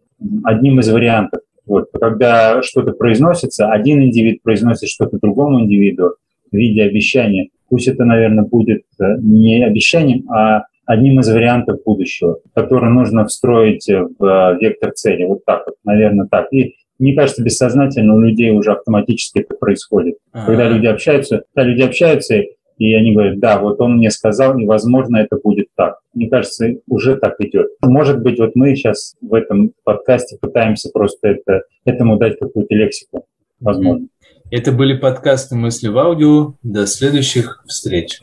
одним 0.44 0.80
из 0.80 0.90
вариантов. 0.90 1.40
Вот. 1.66 1.88
Когда 1.98 2.62
что-то 2.62 2.92
произносится, 2.92 3.70
один 3.70 4.02
индивид 4.02 4.42
произносит 4.42 4.88
что-то 4.88 5.18
другому 5.20 5.60
индивиду 5.60 6.16
в 6.50 6.56
виде 6.56 6.82
обещания. 6.82 7.48
Пусть 7.68 7.88
это, 7.88 8.04
наверное, 8.04 8.44
будет 8.44 8.82
э, 9.00 9.04
не 9.20 9.64
обещанием, 9.64 10.30
а 10.30 10.64
одним 10.84 11.20
из 11.20 11.28
вариантов 11.28 11.80
будущего, 11.84 12.38
который 12.54 12.90
нужно 12.90 13.26
встроить 13.26 13.88
в 13.88 14.24
э, 14.24 14.58
вектор 14.60 14.92
цели. 14.92 15.24
Вот 15.24 15.44
так 15.44 15.62
вот, 15.66 15.76
наверное, 15.84 16.26
так. 16.30 16.52
И 16.52 16.74
мне 16.98 17.14
кажется, 17.14 17.42
бессознательно 17.42 18.14
у 18.14 18.20
людей 18.20 18.50
уже 18.50 18.72
автоматически 18.72 19.40
это 19.40 19.54
происходит. 19.54 20.16
А-а-а. 20.32 20.46
Когда 20.46 20.68
люди 20.68 20.86
общаются, 20.86 21.44
когда 21.54 21.70
люди 21.70 21.82
общаются, 21.82 22.42
и 22.82 22.94
они 22.94 23.12
говорят, 23.12 23.38
да, 23.38 23.60
вот 23.60 23.80
он 23.80 23.98
мне 23.98 24.10
сказал, 24.10 24.58
и, 24.58 24.66
возможно, 24.66 25.18
это 25.18 25.36
будет 25.36 25.68
так. 25.76 26.00
Мне 26.14 26.28
кажется, 26.28 26.66
уже 26.88 27.16
так 27.16 27.36
идет. 27.38 27.68
Может 27.80 28.22
быть, 28.22 28.40
вот 28.40 28.56
мы 28.56 28.74
сейчас 28.74 29.14
в 29.20 29.34
этом 29.34 29.72
подкасте 29.84 30.36
пытаемся 30.40 30.90
просто 30.92 31.28
это, 31.28 31.62
этому 31.84 32.16
дать 32.16 32.38
какую-то 32.40 32.74
лексику, 32.74 33.26
возможно. 33.60 34.08
Это 34.50 34.72
были 34.72 34.98
подкасты 34.98 35.54
«Мысли 35.54 35.88
в 35.88 35.96
аудио». 35.96 36.54
До 36.62 36.86
следующих 36.86 37.62
встреч. 37.66 38.20